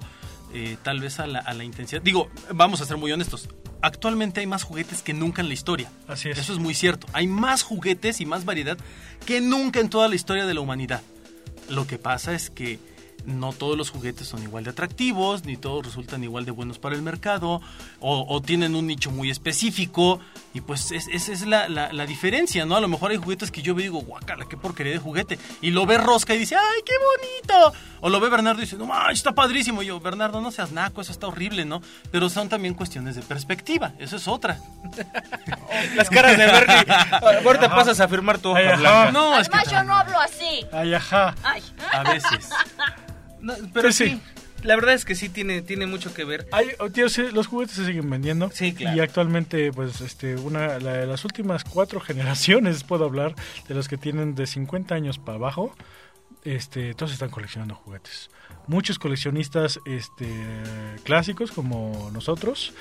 eh, 0.53 0.77
tal 0.83 0.99
vez, 0.99 1.19
a 1.19 1.27
la, 1.27 1.39
a 1.39 1.53
la 1.53 1.63
intensidad. 1.63 2.01
Digo, 2.01 2.29
vamos 2.51 2.81
a 2.81 2.85
ser 2.85 2.97
muy 2.97 3.11
honestos. 3.11 3.47
Actualmente 3.81 4.39
hay 4.39 4.47
más 4.47 4.63
juguetes 4.63 5.01
que 5.01 5.13
nunca 5.13 5.41
en 5.41 5.49
la 5.49 5.53
historia. 5.53 5.91
Así 6.07 6.29
es. 6.29 6.37
Eso 6.37 6.53
es 6.53 6.59
muy 6.59 6.73
cierto. 6.73 7.05
Hay 7.13 7.27
más 7.27 7.63
juguetes 7.63 8.21
y 8.21 8.25
más 8.25 8.45
variedad 8.45 8.77
que 9.25 9.41
nunca 9.41 9.79
en 9.81 9.89
toda 9.89 10.07
la 10.07 10.15
historia 10.15 10.45
de 10.45 10.53
la 10.53 10.61
humanidad. 10.61 11.01
Lo 11.69 11.87
que 11.87 11.97
pasa 11.97 12.33
es 12.33 12.49
que 12.49 12.79
no 13.25 13.53
todos 13.53 13.77
los 13.77 13.89
juguetes 13.89 14.27
son 14.27 14.43
igual 14.43 14.63
de 14.63 14.71
atractivos, 14.71 15.45
ni 15.45 15.57
todos 15.57 15.85
resultan 15.85 16.23
igual 16.23 16.45
de 16.45 16.51
buenos 16.51 16.79
para 16.79 16.95
el 16.95 17.01
mercado, 17.01 17.61
o, 17.99 18.25
o 18.27 18.41
tienen 18.41 18.75
un 18.75 18.87
nicho 18.87 19.11
muy 19.11 19.29
específico, 19.29 20.19
y 20.53 20.61
pues 20.61 20.91
es- 20.91 21.07
esa 21.07 21.31
es 21.31 21.45
la, 21.47 21.67
la- 21.69 21.93
la 21.93 22.05
diferencia, 22.05 22.65
¿no? 22.65 22.75
A 22.75 22.81
lo 22.81 22.87
mejor 22.87 23.11
hay 23.11 23.17
juguetes 23.17 23.51
que 23.51 23.61
yo 23.61 23.73
veo 23.75 23.81
y 23.85 23.87
digo, 23.89 24.01
guacala, 24.01 24.45
qué 24.49 24.57
porquería 24.57 24.93
de 24.93 24.99
juguete, 24.99 25.39
y 25.61 25.71
lo 25.71 25.85
ve 25.85 25.97
Rosca 25.97 26.33
y 26.35 26.37
dice, 26.39 26.55
¡ay, 26.55 26.81
qué 26.85 26.93
bonito! 27.53 27.77
O 28.01 28.09
lo 28.09 28.19
ve 28.19 28.29
Bernardo 28.29 28.59
y 28.61 28.65
dice, 28.65 28.75
no, 28.77 28.85
manches, 28.85 29.19
está 29.19 29.31
padrísimo, 29.33 29.81
y 29.81 29.85
yo, 29.87 29.99
Bernardo, 29.99 30.41
no 30.41 30.51
seas 30.51 30.71
naco, 30.71 31.01
eso 31.01 31.11
está 31.11 31.27
horrible, 31.27 31.63
¿no? 31.65 31.81
Pero 32.11 32.29
son 32.29 32.49
también 32.49 32.73
cuestiones 32.73 33.15
de 33.15 33.21
perspectiva, 33.21 33.93
eso 33.99 34.17
es 34.17 34.27
otra. 34.27 34.59
Las 35.95 36.09
caras 36.09 36.37
de 36.37 36.45
Bernie. 36.45 36.85
Ahorita 37.45 37.69
pasas 37.73 37.99
a 37.99 38.07
firmar 38.07 38.37
tu 38.39 38.49
hoja 38.49 38.75
blanca. 38.75 39.11
No, 39.11 39.37
es 39.39 39.47
que 39.49 39.55
Además, 39.57 39.73
yo 39.73 39.83
no 39.83 39.93
hablo 39.95 40.19
así. 40.19 40.65
Ay, 40.71 40.93
ajá. 40.93 41.35
Ay. 41.43 41.63
a 41.91 42.03
veces. 42.03 42.49
No, 43.43 43.53
pero 43.73 43.91
Sí, 43.91 44.19
la 44.63 44.75
verdad 44.75 44.93
es 44.95 45.05
que 45.05 45.13
sí 45.13 45.29
tiene, 45.29 45.61
tiene 45.61 45.85
mucho 45.85 46.13
que 46.13 46.23
ver. 46.23 46.47
Hay, 46.51 46.69
oh, 46.79 46.89
tío, 46.89 47.09
sí, 47.09 47.23
los 47.31 47.45
juguetes 47.47 47.75
se 47.75 47.85
siguen 47.85 48.09
vendiendo. 48.09 48.49
Sí, 48.53 48.73
claro. 48.73 48.97
Y 48.97 49.01
actualmente, 49.01 49.71
pues, 49.71 50.01
este, 50.01 50.35
una, 50.37 50.79
la- 50.79 50.93
de 50.93 51.05
las 51.05 51.23
últimas 51.25 51.63
cuatro 51.63 51.99
generaciones, 52.07 52.83
puedo 52.83 53.05
hablar, 53.05 53.35
de 53.67 53.75
los 53.75 53.87
que 53.87 53.97
tienen 53.97 54.33
de 54.33 54.47
50 54.47 54.95
años 54.95 55.19
para 55.19 55.35
abajo, 55.37 55.75
este, 56.45 56.93
todos 56.93 57.11
están 57.13 57.29
coleccionando 57.29 57.75
juguetes. 57.75 58.29
Muchos 58.67 58.97
coleccionistas 58.99 59.79
este, 59.85 60.27
clásicos, 61.03 61.51
como 61.51 62.09
nosotros. 62.13 62.73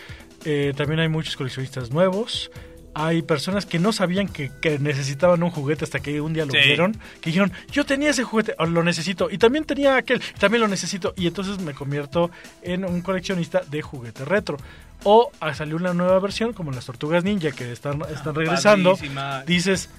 Eh, 0.44 0.72
también 0.76 1.00
hay 1.00 1.08
muchos 1.08 1.36
coleccionistas 1.36 1.90
nuevos. 1.90 2.50
Hay 2.94 3.22
personas 3.22 3.64
que 3.66 3.78
no 3.78 3.92
sabían 3.92 4.28
que, 4.28 4.50
que 4.60 4.78
necesitaban 4.78 5.42
un 5.42 5.50
juguete 5.50 5.84
hasta 5.84 6.00
que 6.00 6.20
un 6.20 6.32
día 6.34 6.44
lo 6.44 6.52
Sí. 6.52 6.58
vieron, 6.64 6.92
que 7.20 7.30
dijeron, 7.30 7.52
yo 7.70 7.84
tenía 7.86 8.10
ese 8.10 8.22
juguete, 8.24 8.54
o 8.58 8.66
lo 8.66 8.82
necesito, 8.84 9.30
y 9.30 9.38
también 9.38 9.64
tenía 9.64 9.96
aquel, 9.96 10.20
también 10.38 10.60
lo 10.60 10.68
necesito, 10.68 11.14
y 11.16 11.26
entonces 11.26 11.58
me 11.60 11.72
convierto 11.74 12.30
en 12.62 12.84
un 12.84 13.00
coleccionista 13.00 13.62
de 13.70 13.80
juguete 13.82 14.24
retro. 14.24 14.56
O 15.04 15.30
ah, 15.40 15.52
salió 15.54 15.76
una 15.76 15.94
nueva 15.94 16.18
versión, 16.20 16.52
como 16.52 16.70
las 16.70 16.86
Tortugas 16.86 17.24
Ninja, 17.24 17.50
que 17.50 17.72
están, 17.72 18.02
están 18.14 18.34
regresando, 18.34 18.92
Padrísima. 18.94 19.42
dices, 19.44 19.90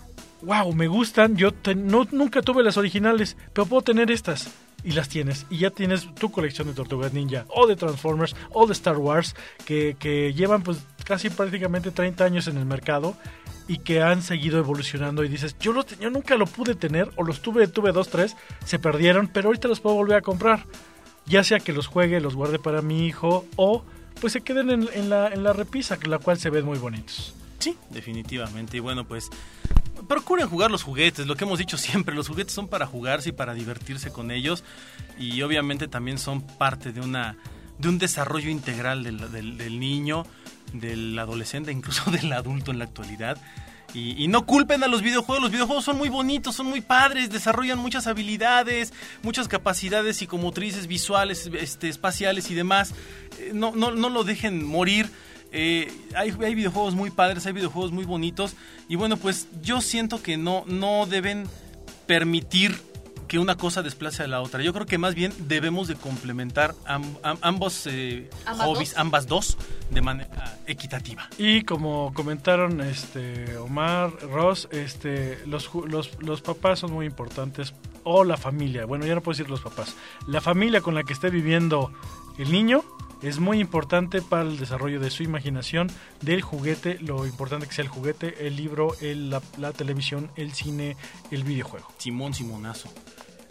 wow, 0.44 0.72
me 0.74 0.88
gustan, 0.88 1.36
yo 1.36 1.52
te- 1.52 1.76
no, 1.76 2.08
nunca 2.12 2.42
tuve 2.42 2.64
las 2.64 2.78
originales, 2.78 3.36
pero 3.54 3.66
puedo 3.66 3.82
tener 3.82 4.12
estas. 4.12 4.50
Y 4.86 4.92
las 4.92 5.08
tienes, 5.08 5.46
y 5.50 5.60
ya 5.60 5.70
tienes 5.70 6.14
tu 6.16 6.30
colección 6.30 6.68
de 6.68 6.74
Tortugas 6.74 7.14
Ninja, 7.14 7.46
o 7.48 7.68
de 7.68 7.78
Transformers, 7.78 8.36
o 8.52 8.68
de 8.68 8.74
Star 8.74 8.98
Wars, 8.98 9.34
que, 9.66 9.96
que 9.98 10.34
llevan 10.34 10.62
pues 10.62 10.78
casi 11.04 11.30
prácticamente 11.30 11.92
30 11.92 12.24
años 12.26 12.48
en 12.48 12.58
el 12.58 12.66
mercado 12.66 13.16
y 13.68 13.78
que 13.80 14.02
han 14.02 14.22
seguido 14.22 14.58
evolucionando 14.60 15.24
y 15.24 15.30
dices, 15.30 15.56
yo, 15.60 15.72
lo 15.74 15.84
te- 15.86 15.96
yo 15.98 16.10
nunca 16.10 16.36
lo 16.36 16.46
pude 16.46 16.76
tener, 16.76 17.10
o 17.16 17.24
los 17.24 17.42
tuve, 17.42 17.68
tuve 17.68 17.92
dos, 17.92 18.10
tres, 18.10 18.36
se 18.66 18.80
perdieron, 18.80 19.28
pero 19.28 19.48
ahorita 19.50 19.68
los 19.68 19.80
puedo 19.80 19.96
volver 19.96 20.18
a 20.18 20.22
comprar. 20.22 20.66
Ya 21.26 21.44
sea 21.44 21.60
que 21.60 21.72
los 21.72 21.88
juegue, 21.88 22.20
los 22.20 22.36
guarde 22.36 22.60
para 22.60 22.82
mi 22.82 23.06
hijo, 23.08 23.46
o 23.56 23.86
pues 24.20 24.34
se 24.34 24.42
queden 24.42 24.70
en, 24.70 24.90
en 24.94 25.10
la, 25.10 25.30
en 25.30 25.44
la 25.44 25.54
repisa, 25.54 25.98
la 26.06 26.20
cual 26.20 26.38
se 26.38 26.50
ven 26.50 26.66
muy 26.66 26.78
bonitos. 26.78 27.34
Sí, 27.60 27.78
definitivamente. 27.92 28.76
Y 28.76 28.80
bueno, 28.82 29.08
pues 29.08 29.30
procuren 30.10 30.50
jugar 30.50 30.70
los 30.70 30.84
juguetes, 30.84 31.26
lo 31.28 31.36
que 31.36 31.46
hemos 31.46 31.60
dicho 31.60 31.78
siempre, 31.78 32.14
los 32.14 32.28
juguetes 32.28 32.54
son 32.54 32.68
para 32.68 32.86
jugarse 32.86 33.30
y 33.30 33.32
para 33.32 33.54
divertirse 33.54 34.12
con 34.12 34.32
ellos 34.32 34.64
y 35.18 35.42
obviamente 35.44 35.88
también 35.88 36.18
son 36.18 36.42
parte 36.42 36.92
de 36.92 37.00
una 37.00 37.38
de 37.78 37.90
un 37.90 37.98
desarrollo 38.00 38.50
integral 38.50 39.04
del, 39.04 39.32
del- 39.32 39.58
del 39.58 39.80
niño, 39.80 40.26
del 40.74 41.18
adolescente, 41.18 41.72
incluso 41.72 42.12
del 42.12 42.32
adulto 42.34 42.72
en 42.72 42.80
la 42.80 42.86
actualidad. 42.86 43.38
Y, 43.96 44.28
no 44.28 44.48
culpen 44.48 44.84
a 44.84 44.88
los 44.88 45.04
videojuegos, 45.04 45.44
los 45.44 45.52
videojuegos 45.52 45.86
son 45.86 46.00
muy 46.00 46.10
bonitos, 46.10 46.56
son 46.56 46.66
muy 46.66 46.82
padres, 46.82 47.30
desarrollan 47.30 47.78
muchas 47.78 48.08
habilidades, 48.08 48.92
muchas 49.22 49.48
capacidades 49.48 50.18
psicomotrices, 50.18 50.88
visuales, 50.88 51.48
este, 51.60 51.90
espaciales 51.90 52.50
y 52.50 52.56
demás. 52.56 52.94
Eh, 53.38 53.52
No, 53.54 53.72
no, 53.76 53.92
no 53.92 54.10
lo 54.10 54.24
dejen 54.24 54.66
morir. 54.66 55.12
Eh, 55.52 55.94
hay, 56.16 56.34
hay 56.44 56.56
videojuegos 56.56 56.96
muy 56.96 57.12
padres, 57.12 57.46
hay 57.46 57.54
videojuegos 57.54 57.92
muy 57.92 58.06
bonitos. 58.06 58.56
Y 58.90 58.96
bueno, 58.96 59.16
pues 59.18 59.48
yo 59.62 59.80
siento 59.80 60.24
que 60.24 60.38
no, 60.38 60.64
no 60.66 61.06
deben 61.06 61.48
permitir 62.08 62.76
que 63.28 63.40
una 63.40 63.56
cosa 63.56 63.82
desplace 63.82 64.24
a 64.24 64.28
la 64.28 64.42
otra. 64.42 64.62
Yo 64.62 64.74
creo 64.74 64.86
que 64.86 64.98
más 64.98 65.16
bien 65.16 65.34
debemos 65.48 65.88
de 65.88 65.96
complementar 65.96 66.76
am- 66.86 67.18
am- 67.24 67.38
ambos 67.42 67.88
eh, 67.88 68.30
¿Ambas 68.46 68.68
hobbies, 68.68 68.90
dos? 68.92 69.00
ambas 69.00 69.28
dos, 69.28 69.58
de 69.90 70.02
manera 70.02 70.60
equitativa. 70.68 71.30
Y 71.38 71.64
como 71.64 72.14
comentaron 72.14 72.82
este 72.82 73.58
Omar, 73.58 74.12
Ross, 74.32 74.68
este 74.72 75.40
los, 75.46 75.70
ju- 75.70 75.86
los, 75.88 76.12
los 76.22 76.42
papás 76.42 76.80
son 76.80 76.92
muy 76.92 77.06
importantes 77.06 77.74
o 78.04 78.24
la 78.26 78.36
familia, 78.38 78.86
bueno, 78.86 79.06
ya 79.06 79.16
no 79.16 79.22
puedo 79.22 79.38
decir 79.38 79.50
los 79.50 79.62
papás. 79.62 79.96
La 80.28 80.42
familia 80.42 80.82
con 80.82 80.94
la 80.94 81.04
que 81.04 81.14
esté 81.14 81.30
viviendo 81.30 81.92
el 82.38 82.52
niño 82.52 82.84
es 83.24 83.40
muy 83.40 83.60
importante 83.60 84.22
para 84.22 84.44
el 84.44 84.58
desarrollo 84.58 85.00
de 85.00 85.10
su 85.10 85.24
imaginación, 85.24 85.90
del 86.22 86.42
juguete, 86.42 87.00
lo 87.02 87.26
importante 87.26 87.68
que 87.68 87.74
sea 87.74 87.84
el 87.84 87.90
juguete, 87.90 88.46
el 88.48 88.56
libro, 88.56 88.96
el- 89.02 89.30
la, 89.30 89.42
la 89.58 89.72
televisión, 89.72 90.30
el 90.36 90.54
cine, 90.54 90.96
el 91.32 91.44
videojuego. 91.44 91.88
Simón 91.98 92.34
Simonazo. 92.34 92.94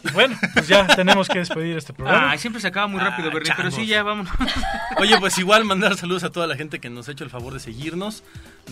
Y 0.05 0.11
bueno, 0.11 0.35
pues 0.53 0.67
ya 0.67 0.85
tenemos 0.85 1.29
que 1.29 1.39
despedir 1.39 1.77
este 1.77 1.93
programa. 1.93 2.31
Ay, 2.31 2.37
siempre 2.37 2.61
se 2.61 2.67
acaba 2.67 2.87
muy 2.87 2.99
rápido, 2.99 3.29
Ah, 3.29 3.33
Bernie, 3.33 3.53
pero 3.55 3.71
sí, 3.71 3.85
ya 3.85 4.03
vámonos. 4.03 4.33
Oye, 4.99 5.17
pues 5.17 5.37
igual 5.37 5.63
mandar 5.63 5.95
saludos 5.95 6.25
a 6.25 6.29
toda 6.29 6.45
la 6.45 6.57
gente 6.57 6.79
que 6.79 6.89
nos 6.89 7.07
ha 7.07 7.13
hecho 7.13 7.23
el 7.23 7.29
favor 7.29 7.53
de 7.53 7.61
seguirnos, 7.61 8.21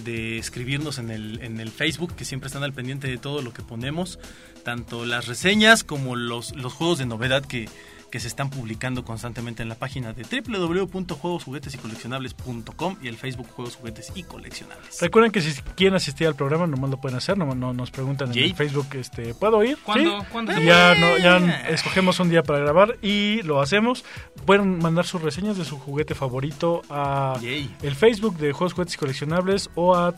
de 0.03 0.37
escribirnos 0.37 0.97
en 0.97 1.09
el, 1.09 1.41
en 1.41 1.61
el 1.61 1.71
Facebook, 1.71 2.15
que 2.17 2.25
siempre 2.25 2.47
están 2.47 2.63
al 2.63 2.73
pendiente 2.73 3.07
de 3.07 3.17
todo 3.17 3.41
lo 3.41 3.53
que 3.53 3.61
ponemos, 3.61 4.19
tanto 4.65 5.05
las 5.05 5.27
reseñas 5.27 5.85
como 5.85 6.17
los, 6.17 6.53
los 6.53 6.73
juegos 6.73 6.97
de 6.99 7.05
novedad 7.05 7.45
que, 7.45 7.69
que 8.11 8.19
se 8.19 8.27
están 8.27 8.49
publicando 8.49 9.03
constantemente 9.03 9.63
en 9.63 9.69
la 9.69 9.75
página 9.75 10.13
de 10.13 10.23
www.juegosjuguetesycoleccionables.com 10.23 12.97
y 13.01 13.07
el 13.07 13.17
Facebook 13.17 13.47
Juegos 13.49 13.77
Juguetes 13.77 14.11
y 14.13 14.21
Coleccionables. 14.23 14.99
Recuerden 15.01 15.31
que 15.31 15.41
si 15.41 15.59
quieren 15.75 15.95
asistir 15.95 16.27
al 16.27 16.35
programa, 16.35 16.67
nomás 16.67 16.91
lo 16.91 16.99
pueden 16.99 17.17
hacer, 17.17 17.37
nomás 17.37 17.55
no, 17.55 17.71
nos 17.73 17.89
preguntan 17.89 18.31
en 18.31 18.37
el 18.37 18.53
Facebook, 18.53 18.87
este, 18.93 19.33
¿puedo 19.33 19.63
ir? 19.63 19.79
¿Cuándo? 19.83 20.21
¿Sí? 20.21 20.27
¿Cuándo? 20.31 20.61
Y 20.61 20.65
ya, 20.65 20.93
no, 20.95 21.17
ya 21.17 21.37
escogemos 21.69 22.19
un 22.19 22.29
día 22.29 22.43
para 22.43 22.59
grabar 22.59 22.97
y 23.01 23.41
lo 23.43 23.61
hacemos. 23.61 24.03
Pueden 24.45 24.79
mandar 24.79 25.05
sus 25.05 25.21
reseñas 25.21 25.57
de 25.57 25.63
su 25.65 25.79
juguete 25.79 26.13
favorito 26.13 26.81
a 26.89 27.37
Yay. 27.41 27.73
el 27.81 27.95
Facebook 27.95 28.37
de 28.37 28.51
Juegos 28.51 28.73
Juguetes 28.73 28.95
y 28.95 28.97
Coleccionables 28.97 29.69
o 29.75 29.95
a 29.95 30.13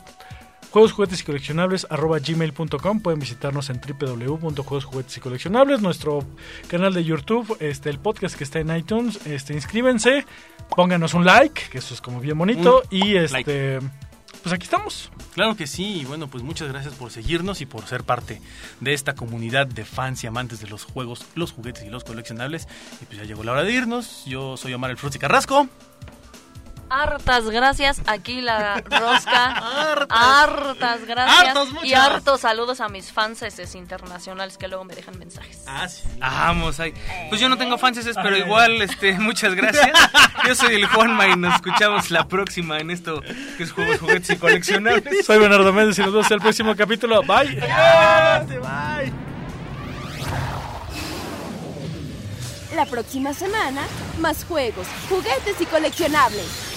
juegos 0.74 0.90
juguetes 0.90 1.20
y 1.20 1.22
coleccionables 1.24 1.86
arroba 1.88 2.18
gmail.com 2.18 2.98
pueden 2.98 3.20
visitarnos 3.20 3.70
en 3.70 3.80
www.juegos 3.80 4.84
juguetes 4.84 5.16
y 5.16 5.20
coleccionables 5.20 5.80
nuestro 5.80 6.24
canal 6.66 6.92
de 6.92 7.04
YouTube 7.04 7.56
este 7.60 7.90
el 7.90 8.00
podcast 8.00 8.34
que 8.34 8.42
está 8.42 8.58
en 8.58 8.76
iTunes 8.76 9.24
este 9.24 9.54
inscríbense 9.54 10.26
pónganos 10.70 11.14
un 11.14 11.24
like 11.24 11.68
que 11.70 11.78
eso 11.78 11.94
es 11.94 12.00
como 12.00 12.18
bien 12.18 12.36
bonito 12.36 12.82
y 12.90 13.14
este 13.14 13.78
pues 14.42 14.52
aquí 14.52 14.64
estamos 14.64 15.12
Claro 15.34 15.56
que 15.56 15.66
sí, 15.66 16.00
y 16.00 16.04
bueno, 16.04 16.28
pues 16.28 16.44
muchas 16.44 16.68
gracias 16.68 16.94
por 16.94 17.10
seguirnos 17.10 17.60
y 17.60 17.66
por 17.66 17.84
ser 17.88 18.04
parte 18.04 18.40
de 18.78 18.94
esta 18.94 19.16
comunidad 19.16 19.66
de 19.66 19.84
fans 19.84 20.22
y 20.22 20.28
amantes 20.28 20.60
de 20.60 20.68
los 20.68 20.84
juegos, 20.84 21.26
los 21.34 21.50
juguetes 21.50 21.82
y 21.82 21.90
los 21.90 22.04
coleccionables. 22.04 22.68
Y 23.02 23.04
pues 23.06 23.18
ya 23.18 23.24
llegó 23.24 23.42
la 23.42 23.50
hora 23.50 23.64
de 23.64 23.72
irnos. 23.72 24.24
Yo 24.26 24.56
soy 24.56 24.74
Omar 24.74 24.92
el 24.92 24.96
Frutti 24.96 25.18
Carrasco. 25.18 25.68
Hartas 26.90 27.48
gracias, 27.50 28.02
aquí 28.06 28.40
la 28.40 28.80
rosca. 28.80 30.06
Hartas 30.08 31.04
gracias. 31.06 31.56
Hartos, 31.56 31.68
y 31.82 31.94
hartos 31.94 32.40
saludos 32.40 32.80
a 32.80 32.88
mis 32.88 33.10
fans 33.10 33.42
internacionales 33.74 34.58
que 34.58 34.68
luego 34.68 34.84
me 34.84 34.94
dejan 34.94 35.18
mensajes. 35.18 35.64
Ah, 35.66 35.88
sí. 35.88 36.02
Vamos, 36.18 36.80
ahí. 36.80 36.94
Pues 37.28 37.40
yo 37.40 37.48
no 37.48 37.56
tengo 37.56 37.78
franceses, 37.78 38.16
pero 38.22 38.36
igual, 38.36 38.82
este, 38.82 39.12
muchas 39.18 39.54
gracias. 39.54 39.90
Yo 40.46 40.54
soy 40.54 40.74
el 40.74 40.86
Juanma 40.86 41.28
y 41.28 41.36
nos 41.36 41.54
escuchamos 41.54 42.10
la 42.10 42.28
próxima 42.28 42.78
en 42.78 42.90
esto 42.90 43.20
que 43.56 43.62
es 43.62 43.72
Juegos, 43.72 44.00
Juguetes 44.00 44.30
y 44.30 44.36
Coleccionables. 44.36 45.26
soy 45.26 45.38
Bernardo 45.38 45.72
Méndez 45.72 45.98
y 45.98 46.02
nos 46.02 46.12
vemos 46.12 46.26
en 46.26 46.34
el 46.34 46.40
próximo 46.40 46.76
capítulo 46.76 47.22
bye 47.22 47.60
La 52.74 52.86
próxima 52.86 53.32
semana, 53.32 53.82
más 54.18 54.44
juegos, 54.44 54.86
juguetes 55.08 55.60
y 55.60 55.66
coleccionables. 55.66 56.73